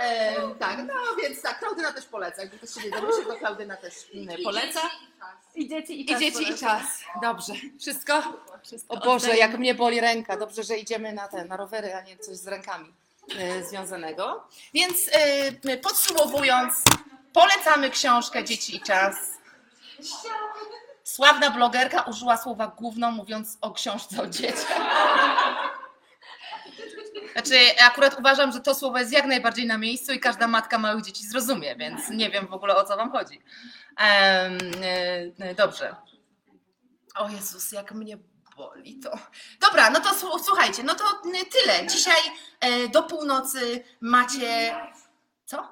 Em, 0.00 0.54
tak, 0.58 0.78
no 0.78 0.94
więc 1.22 1.42
tak, 1.42 1.58
Klaudyna 1.58 1.92
też 1.92 2.04
poleca. 2.06 2.42
Jakby 2.42 2.56
ktoś 2.58 2.74
się 2.74 2.80
nie 2.80 2.90
domyślił, 3.00 3.24
to 3.24 3.36
Klaudyna 3.36 3.76
też 3.76 3.94
mm, 4.14 4.42
poleca. 4.44 4.80
I 5.54 5.68
dzieci, 5.68 6.00
i 6.00 6.02
I 6.02 6.06
czas 6.06 6.20
dzieci, 6.20 6.42
i 6.42 6.44
polecam. 6.46 6.68
czas. 6.80 6.86
Dobrze. 7.22 7.52
Wszystko? 7.80 8.22
Wszystko 8.62 8.94
O 8.94 8.98
Boże, 9.00 9.36
jak 9.36 9.58
mnie 9.58 9.74
boli 9.74 10.00
ręka. 10.00 10.36
Dobrze, 10.36 10.62
że 10.62 10.76
idziemy 10.78 11.12
na 11.12 11.28
te, 11.28 11.44
na 11.44 11.56
rowery, 11.56 11.94
a 11.94 12.00
nie 12.00 12.16
coś 12.18 12.36
z 12.36 12.46
rękami 12.46 12.92
e, 13.38 13.64
związanego. 13.64 14.48
Więc 14.74 15.10
e, 15.68 15.76
podsumowując, 15.76 16.84
polecamy 17.32 17.90
książkę 17.90 18.44
Dzieci 18.44 18.76
i 18.76 18.80
czas. 18.80 19.16
Sławna 21.14 21.50
blogerka 21.50 22.02
użyła 22.02 22.36
słowa 22.36 22.66
gówno, 22.66 23.10
mówiąc 23.10 23.58
o 23.60 23.70
książce 23.72 24.22
o 24.22 24.26
dzieciach. 24.26 24.80
Znaczy, 27.32 27.58
akurat 27.84 28.18
uważam, 28.18 28.52
że 28.52 28.60
to 28.60 28.74
słowo 28.74 28.98
jest 28.98 29.12
jak 29.12 29.26
najbardziej 29.26 29.66
na 29.66 29.78
miejscu 29.78 30.12
i 30.12 30.20
każda 30.20 30.48
matka 30.48 30.78
małych 30.78 31.04
dzieci 31.04 31.26
zrozumie, 31.26 31.76
więc 31.76 32.10
nie 32.10 32.30
wiem 32.30 32.46
w 32.46 32.52
ogóle 32.52 32.76
o 32.76 32.84
co 32.84 32.96
Wam 32.96 33.10
chodzi. 33.12 33.42
Em, 33.96 34.58
e, 35.40 35.54
dobrze. 35.54 35.96
O 37.16 37.28
Jezus, 37.28 37.72
jak 37.72 37.92
mnie 37.92 38.18
boli 38.56 38.98
to. 38.98 39.18
Dobra, 39.60 39.90
no 39.90 40.00
to 40.00 40.08
słu- 40.08 40.44
słuchajcie, 40.44 40.82
no 40.82 40.94
to 40.94 41.04
tyle. 41.52 41.86
Dzisiaj 41.86 42.20
e, 42.60 42.88
do 42.88 43.02
północy 43.02 43.84
macie. 44.00 44.74
Co? 45.44 45.68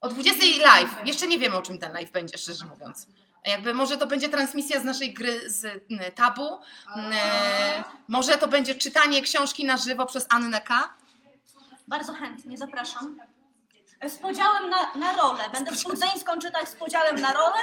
O 0.00 0.08
20 0.08 0.44
live. 0.62 0.90
Jeszcze 1.04 1.26
nie 1.26 1.38
wiemy, 1.38 1.56
o 1.56 1.62
czym 1.62 1.78
ten 1.78 1.92
live 1.92 2.10
będzie, 2.10 2.38
szczerze 2.38 2.64
mówiąc. 2.64 3.06
Jakby 3.48 3.74
może 3.74 3.96
to 3.96 4.06
będzie 4.06 4.28
transmisja 4.28 4.80
z 4.80 4.84
naszej 4.84 5.14
gry 5.14 5.50
z 5.50 5.84
tabu. 6.14 6.58
E, 6.96 7.84
może 8.08 8.38
to 8.38 8.48
będzie 8.48 8.74
czytanie 8.74 9.22
książki 9.22 9.64
na 9.64 9.76
żywo 9.76 10.06
przez 10.06 10.26
Annę 10.28 10.60
K. 10.60 10.94
Bardzo 11.88 12.12
chętnie, 12.12 12.58
zapraszam. 12.58 13.16
Z 14.06 14.18
podziałem 14.18 14.70
na, 14.70 14.94
na 14.94 15.12
rolę. 15.12 15.44
Będę 15.52 15.76
Spudzeńską 15.76 16.38
czytać 16.38 16.68
z 16.68 16.74
podziałem 16.74 17.20
na 17.20 17.32
rolę. 17.32 17.56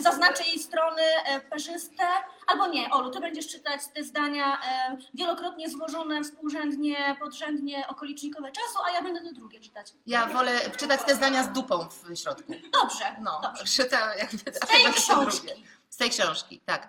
Zaznaczę 0.00 0.44
jej 0.44 0.58
strony 0.58 1.02
e, 1.02 1.40
perzyste. 1.40 2.04
Albo 2.46 2.66
nie, 2.66 2.90
Olu, 2.90 3.10
ty 3.10 3.20
będziesz 3.20 3.48
czytać 3.48 3.80
te 3.94 4.04
zdania 4.04 4.58
e, 4.62 4.96
wielokrotnie 5.14 5.70
złożone, 5.70 6.24
współrzędnie, 6.24 7.16
podrzędnie, 7.20 7.88
okolicznikowe 7.88 8.52
czasu, 8.52 8.78
a 8.88 8.90
ja 8.90 9.02
będę 9.02 9.20
te 9.20 9.32
drugie 9.32 9.60
czytać. 9.60 9.92
Ja 10.06 10.26
wolę 10.26 10.60
czytać 10.76 11.00
te 11.06 11.14
zdania 11.14 11.42
z 11.42 11.52
dupą 11.52 11.88
w 11.88 12.16
środku. 12.16 12.52
Dobrze, 12.72 13.16
No, 13.20 13.40
dobrze. 13.42 13.64
czyta 13.64 14.14
jakby. 14.14 14.38
Z 14.38 14.58
tej 14.58 14.92
książki. 14.94 15.48
Z 15.90 15.96
tej 15.96 16.10
książki, 16.10 16.60
tak. 16.66 16.88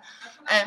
E, 0.50 0.64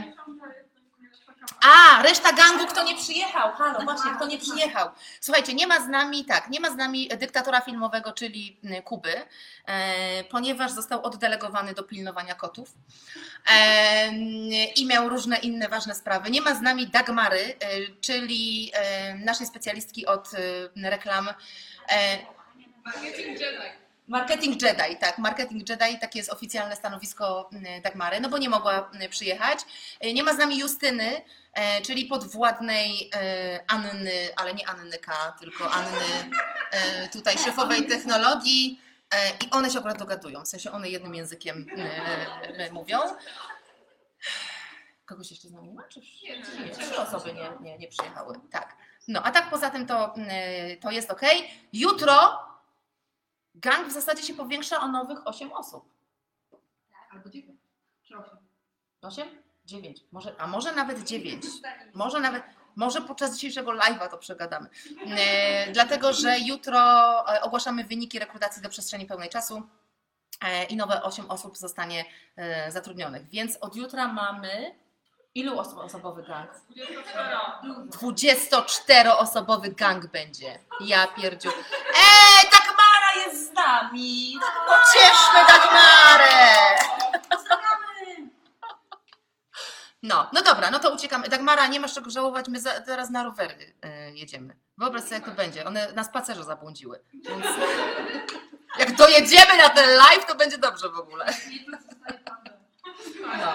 A, 1.61 2.03
reszta 2.03 2.33
gangu, 2.33 2.67
kto 2.67 2.83
nie 2.83 2.95
przyjechał. 2.95 3.51
Halo, 3.51 3.81
właśnie, 3.81 4.11
kto 4.15 4.25
nie 4.27 4.37
przyjechał. 4.37 4.89
Słuchajcie, 5.21 5.53
nie 5.53 5.67
ma 5.67 5.79
z 5.79 5.87
nami, 5.87 6.25
tak, 6.25 6.49
nie 6.49 6.59
ma 6.59 6.69
z 6.69 6.75
nami 6.75 7.07
dyktatora 7.07 7.61
filmowego, 7.61 8.13
czyli 8.13 8.57
y, 8.63 8.81
Kuby, 8.81 9.21
e, 9.65 10.23
ponieważ 10.23 10.71
został 10.71 11.03
oddelegowany 11.03 11.73
do 11.73 11.83
pilnowania 11.83 12.35
kotów 12.35 12.73
e, 13.47 14.07
i 14.75 14.85
miał 14.85 15.09
różne 15.09 15.37
inne 15.37 15.69
ważne 15.69 15.95
sprawy. 15.95 16.31
Nie 16.31 16.41
ma 16.41 16.55
z 16.55 16.61
nami 16.61 16.87
Dagmary, 16.87 17.39
e, 17.39 17.55
czyli 18.01 18.71
e, 18.73 19.15
naszej 19.15 19.47
specjalistki 19.47 20.05
od 20.05 20.29
e, 20.33 20.89
reklam. 20.89 21.29
E, 21.89 22.17
Marketing 24.07 24.61
Jedi, 24.61 24.97
tak, 24.99 25.17
Marketing 25.17 25.69
Jedi, 25.69 25.99
takie 25.99 26.19
jest 26.19 26.33
oficjalne 26.33 26.75
stanowisko 26.75 27.49
mm, 27.53 27.81
Dagmary, 27.81 28.19
no 28.19 28.29
bo 28.29 28.37
nie 28.37 28.49
mogła 28.49 28.89
mm, 28.93 29.09
przyjechać. 29.09 29.59
E, 29.99 30.13
Nie 30.13 30.23
ma 30.23 30.33
z 30.33 30.37
nami 30.37 30.59
Justyny, 30.59 31.21
e, 31.53 31.81
czyli 31.81 32.05
podwładnej 32.05 33.09
e, 33.15 33.59
Anny, 33.67 34.29
ale 34.35 34.53
nie 34.53 34.67
Anny 34.67 34.97
K, 34.97 35.35
tylko 35.39 35.71
Anny 35.71 36.31
tutaj 37.11 37.37
szefowej 37.37 37.87
technologii 37.87 38.81
i 39.45 39.49
one 39.51 39.69
się 39.71 39.79
akurat 39.79 39.97
dogadują, 39.99 40.45
w 40.45 40.47
sensie 40.47 40.71
one 40.71 40.89
jednym 40.89 41.15
językiem 41.15 41.67
mówią. 42.71 42.99
Kogoś 45.05 45.31
jeszcze 45.31 45.47
z 45.47 45.51
nami 45.51 45.67
nie 45.67 45.73
ma? 45.73 45.83
Czy 45.83 45.99
nie, 45.99 46.69
trzy 46.69 46.97
osoby 46.97 47.33
nie, 47.33 47.51
nie, 47.61 47.77
nie 47.77 47.87
przyjechały, 47.87 48.35
tak. 48.51 48.75
No, 49.07 49.23
a 49.23 49.31
tak 49.31 49.49
poza 49.49 49.69
tym 49.69 49.87
to, 49.87 50.15
mm, 50.15 50.29
to 50.81 50.91
jest 50.91 51.11
ok. 51.11 51.21
Jutro 51.73 52.39
gang 53.55 53.87
w 53.87 53.91
zasadzie 53.91 54.23
się 54.23 54.33
powiększa 54.33 54.81
o 54.81 54.87
nowych 54.87 55.27
8 55.27 55.53
osób. 55.53 55.85
Albo 57.11 57.29
dziewięć. 57.29 57.61
Czy 58.03 58.17
osiem. 58.17 58.37
8? 59.01 59.43
9. 59.65 60.03
Może, 60.11 60.35
a 60.37 60.47
może 60.47 60.71
nawet 60.71 61.03
9. 61.03 61.45
Może 61.93 62.19
nawet, 62.19 62.43
może 62.75 63.01
podczas 63.01 63.35
dzisiejszego 63.35 63.71
live'a 63.71 64.09
to 64.09 64.17
przegadamy. 64.17 64.69
E, 65.07 65.71
dlatego, 65.71 66.13
że 66.13 66.39
jutro 66.39 66.79
e, 67.35 67.41
ogłaszamy 67.41 67.83
wyniki 67.83 68.19
rekrutacji 68.19 68.61
do 68.61 68.69
przestrzeni 68.69 69.05
pełnej 69.05 69.29
czasu 69.29 69.63
e, 70.41 70.65
i 70.65 70.75
nowe 70.75 71.03
8 71.03 71.31
osób 71.31 71.57
zostanie 71.57 72.05
e, 72.35 72.71
zatrudnionych. 72.71 73.29
Więc 73.29 73.57
od 73.61 73.75
jutra 73.75 74.07
mamy. 74.07 74.83
Ilu 75.35 75.59
osób 75.59 75.77
osobowy 75.77 76.23
gang? 76.23 76.51
24-osobowy 77.89 79.75
gang 79.75 80.07
będzie. 80.07 80.59
Ja 80.79 81.07
pierdziu. 81.07 81.49
Ej, 81.49 82.12
Jest 83.15 83.51
z 83.51 83.53
nami! 83.53 84.39
Pocieszmy 84.67 85.39
Dagmarę! 85.47 86.33
No, 90.03 90.29
no 90.33 90.41
dobra, 90.41 90.71
no 90.71 90.79
to 90.79 90.93
uciekamy. 90.93 91.29
Dagmara, 91.29 91.67
nie 91.67 91.79
masz 91.79 91.93
czego 91.93 92.09
żałować, 92.09 92.47
my 92.47 92.59
za, 92.59 92.81
teraz 92.81 93.09
na 93.09 93.23
rowery 93.23 93.75
e, 93.81 94.11
jedziemy. 94.11 94.55
Wyobraź 94.77 95.03
sobie, 95.03 95.15
jak 95.15 95.25
to 95.25 95.31
będzie. 95.31 95.65
One 95.65 95.91
na 95.93 96.03
spacerze 96.03 96.43
zabłądziły. 96.43 97.03
Więc 97.13 97.45
jak 98.79 98.95
dojedziemy 98.95 99.57
na 99.57 99.69
ten 99.69 99.89
live, 99.89 100.25
to 100.25 100.35
będzie 100.35 100.57
dobrze 100.57 100.89
w 100.89 100.99
ogóle. 100.99 101.25
No. 103.21 103.53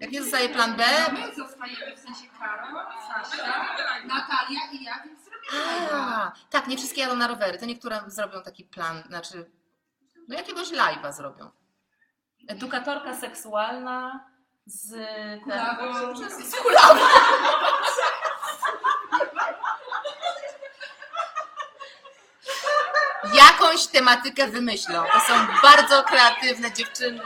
Jak 0.00 0.10
nie 0.10 0.22
zostaje 0.22 0.48
plan 0.48 0.76
B, 0.76 0.84
My 1.12 1.34
zostajemy, 1.34 1.96
w 1.96 1.98
sensie 1.98 2.28
Karol, 2.38 2.86
Sasia, 3.08 3.76
Natalia 4.04 4.60
i 4.72 4.84
ja, 4.84 4.94
więc. 5.04 5.19
A, 5.92 6.32
tak, 6.50 6.66
nie 6.66 6.76
wszystkie 6.76 7.00
jadą 7.00 7.16
na 7.16 7.28
rowery. 7.28 7.58
To 7.58 7.66
niektóre 7.66 8.00
zrobią 8.06 8.42
taki 8.42 8.64
plan, 8.64 9.02
znaczy, 9.06 9.50
no 10.28 10.36
jakiegoś 10.36 10.68
live'a 10.68 11.12
zrobią. 11.12 11.50
Edukatorka 12.48 13.16
seksualna 13.16 14.26
z... 14.66 14.94
Kulawą. 15.44 16.14
Z 16.28 16.56
kulawą. 16.56 17.00
Jakąś 23.34 23.86
tematykę 23.86 24.46
wymyślą. 24.48 25.04
To 25.12 25.20
są 25.20 25.46
bardzo 25.62 26.04
kreatywne 26.04 26.72
dziewczyny. 26.72 27.20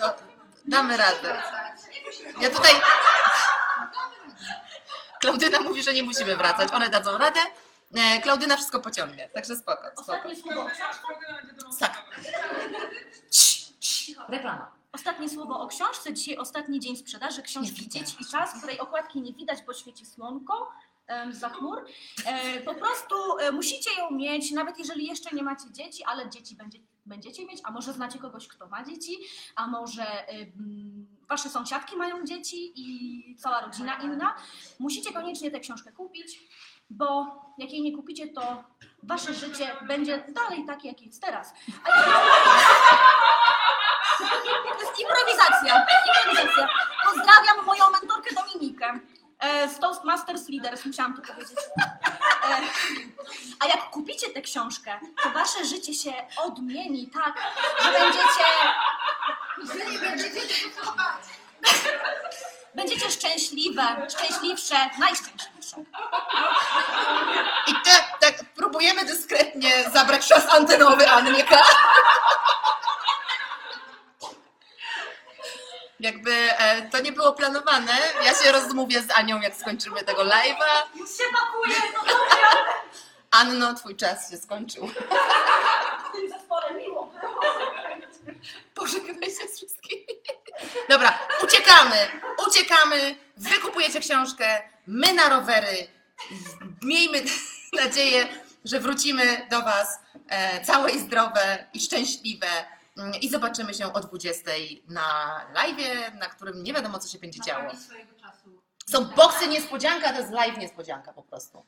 No, 0.00 0.14
damy 0.64 0.96
radę. 0.96 1.42
Ja 2.40 2.50
tutaj... 2.50 2.72
Klaudyna 5.24 5.60
mówi, 5.60 5.82
że 5.82 5.94
nie 5.94 6.02
musimy 6.02 6.36
wracać. 6.36 6.72
One 6.72 6.90
dadzą 6.90 7.18
radę. 7.18 7.40
E, 7.94 8.20
Klaudyna 8.20 8.56
wszystko 8.56 8.80
pociągnie, 8.80 9.28
także 9.28 9.56
spoko, 9.56 9.82
spoko. 10.02 10.28
Tak. 11.80 12.04
Reklama. 14.28 14.72
Ostatnie 14.92 15.28
słowo 15.28 15.60
o 15.60 15.66
książce. 15.66 16.12
Dzisiaj 16.12 16.36
ostatni 16.36 16.80
dzień 16.80 16.96
sprzedaży 16.96 17.42
książki. 17.42 17.88
Dzieci 17.88 18.16
i 18.20 18.24
czas, 18.26 18.58
której 18.58 18.78
okładki 18.80 19.20
nie 19.20 19.32
widać, 19.32 19.58
bo 19.66 19.74
świeci 19.74 20.06
słonko 20.06 20.72
za 21.30 21.48
chmur. 21.48 21.84
E, 22.26 22.60
po 22.60 22.74
prostu 22.74 23.14
e, 23.38 23.52
musicie 23.52 23.90
ją 23.98 24.10
mieć, 24.10 24.50
nawet 24.50 24.78
jeżeli 24.78 25.06
jeszcze 25.06 25.36
nie 25.36 25.42
macie 25.42 25.72
dzieci, 25.72 26.04
ale 26.04 26.30
dzieci 26.30 26.56
będzie, 26.56 26.78
będziecie 27.06 27.46
mieć, 27.46 27.60
a 27.64 27.70
może 27.70 27.92
znacie 27.92 28.18
kogoś, 28.18 28.48
kto 28.48 28.66
ma 28.66 28.84
dzieci, 28.84 29.18
a 29.56 29.66
może 29.66 30.28
wasze 31.28 31.48
sąsiadki 31.48 31.96
mają 31.96 32.24
dzieci 32.24 32.72
i 32.76 33.36
cała 33.36 33.60
rodzina 33.60 33.94
inna. 33.94 34.34
Musicie 34.78 35.12
koniecznie 35.12 35.50
tę 35.50 35.60
książkę 35.60 35.92
kupić, 35.92 36.40
bo 36.90 37.26
jak 37.58 37.70
jej 37.70 37.82
nie 37.82 37.92
kupicie, 37.96 38.28
to 38.28 38.64
wasze 39.02 39.34
życie 39.34 39.76
będzie 39.82 40.24
dalej 40.28 40.64
takie, 40.66 40.88
jak 40.88 41.02
jest 41.02 41.22
teraz. 41.22 41.52
To 44.18 44.24
jest 44.80 45.00
improwizacja. 45.00 45.86
improwizacja. 46.08 46.68
Pozdrawiam 47.04 47.66
moją 47.66 47.90
mentorkę 47.90 48.30
Dominikę 48.34 49.00
e, 49.38 49.68
z 49.68 49.78
Toastmasters 49.78 50.48
Leaders, 50.48 50.84
musiałam 50.86 51.16
to 51.16 51.22
powiedzieć. 51.32 51.58
E, 52.50 52.60
A 53.60 53.66
jak 53.66 53.90
kupicie 53.90 54.30
tę 54.30 54.42
książkę, 54.42 54.98
to 55.22 55.30
wasze 55.30 55.64
życie 55.64 55.94
się 55.94 56.12
odmieni 56.44 57.10
tak, 57.10 57.52
że. 57.82 57.92
Będziecie 57.92 58.44
szczęśliwe, 63.74 64.10
szczęśliwsze, 64.10 64.74
najszczęśliwsze. 64.98 65.76
I 67.66 67.72
tak, 67.84 68.18
tak 68.20 68.44
próbujemy 68.56 69.04
dyskretnie 69.04 69.90
zabrać 69.92 70.26
czas 70.28 70.54
antenowy 70.54 71.10
Annie 71.10 71.44
K. 71.44 71.58
Jakby 76.00 76.32
e, 76.58 76.82
to 76.90 77.00
nie 77.00 77.12
było 77.12 77.32
planowane. 77.32 77.92
Ja 78.24 78.34
się 78.34 78.52
rozmówię 78.52 79.02
z 79.02 79.10
Anią, 79.10 79.40
jak 79.40 79.54
skończymy 79.54 80.04
tego 80.04 80.22
live'a. 80.22 80.82
Już 80.94 81.10
się 81.10 81.24
pakuję, 81.32 81.76
no 81.94 82.14
Anno, 83.30 83.74
twój 83.74 83.96
czas 83.96 84.30
się 84.30 84.36
skończył. 84.36 84.86
w 84.88 86.12
tym 86.12 86.28
zespole 86.30 86.74
miło. 86.74 87.12
Pożegnaj 88.74 89.30
się 89.30 89.48
z 89.48 89.56
wszystkimi. 89.56 90.06
Dobra, 90.88 91.18
uciekamy, 91.42 92.08
uciekamy, 92.46 93.16
wy 93.36 93.58
kupujecie 93.62 94.00
książkę, 94.00 94.62
my 94.86 95.14
na 95.14 95.28
rowery. 95.28 95.86
Miejmy 96.82 97.22
nadzieję, 97.84 98.28
że 98.64 98.80
wrócimy 98.80 99.46
do 99.50 99.62
Was 99.62 99.98
e, 100.28 100.64
całe 100.64 100.90
i 100.90 101.00
zdrowe 101.00 101.66
i 101.74 101.80
szczęśliwe 101.80 102.46
Mm, 102.98 103.14
i 103.14 103.28
zobaczymy 103.28 103.74
się 103.74 103.92
o 103.92 104.00
20 104.00 104.50
na 104.88 105.40
live, 105.54 106.14
na 106.14 106.26
którym 106.26 106.62
nie 106.62 106.72
wiadomo, 106.72 106.98
co 106.98 107.08
się 107.08 107.18
będzie 107.18 107.40
działo. 107.40 107.70
Są 108.90 109.04
boksy 109.04 109.48
niespodzianka, 109.48 110.12
to 110.12 110.18
jest 110.18 110.32
live 110.32 110.58
niespodzianka 110.58 111.12
po 111.12 111.22
prostu. 111.22 111.66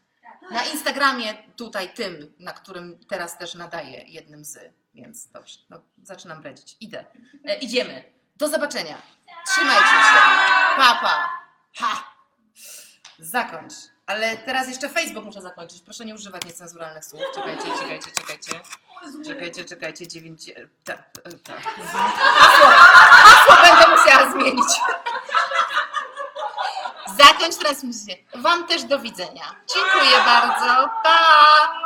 Na 0.50 0.64
Instagramie 0.64 1.35
tutaj 1.57 1.94
tym, 1.94 2.35
na 2.38 2.52
którym 2.52 2.98
teraz 3.09 3.38
też 3.38 3.55
nadaję 3.55 4.05
jednym 4.07 4.44
z, 4.44 4.59
więc 4.94 5.29
dobrze, 5.29 5.59
no, 5.70 5.83
zaczynam 6.02 6.42
bredzić. 6.42 6.76
Idę. 6.81 7.05
E, 7.44 7.59
idziemy. 7.59 8.05
Do 8.37 8.48
zobaczenia. 8.48 9.02
Trzymajcie 9.46 9.85
się. 9.85 10.20
Pa, 10.76 10.98
pa. 11.02 11.36
Ha. 11.77 12.03
Zakończ. 13.19 13.73
Ale 14.07 14.37
teraz 14.37 14.69
jeszcze 14.69 14.89
Facebook 14.89 15.25
muszę 15.25 15.43
zakończyć. 15.43 15.81
Proszę 15.83 16.05
nie 16.05 16.15
używać 16.15 16.45
niecenzuralnych 16.45 17.05
słów. 17.05 17.23
Czekajcie, 17.35 17.65
czekajcie, 17.79 18.11
czekajcie. 18.12 18.61
Czekajcie, 19.27 19.65
czekajcie. 19.65 20.09
Dziewięć... 20.09 20.49
e, 20.49 20.55
Ta, 20.85 20.93
e, 20.93 21.33
ta. 21.45 21.53
Hasło, 21.61 22.69
hasło 22.71 23.57
będę 23.62 23.97
musiała 23.97 24.33
zmienić. 24.33 24.69
Zakończ 27.19 27.57
transmisję. 27.57 28.17
Wam 28.35 28.67
też 28.67 28.85
do 28.85 28.99
widzenia. 28.99 29.45
Dziękuję 29.75 30.17
bardzo. 30.27 30.89
Pa! 31.03 31.86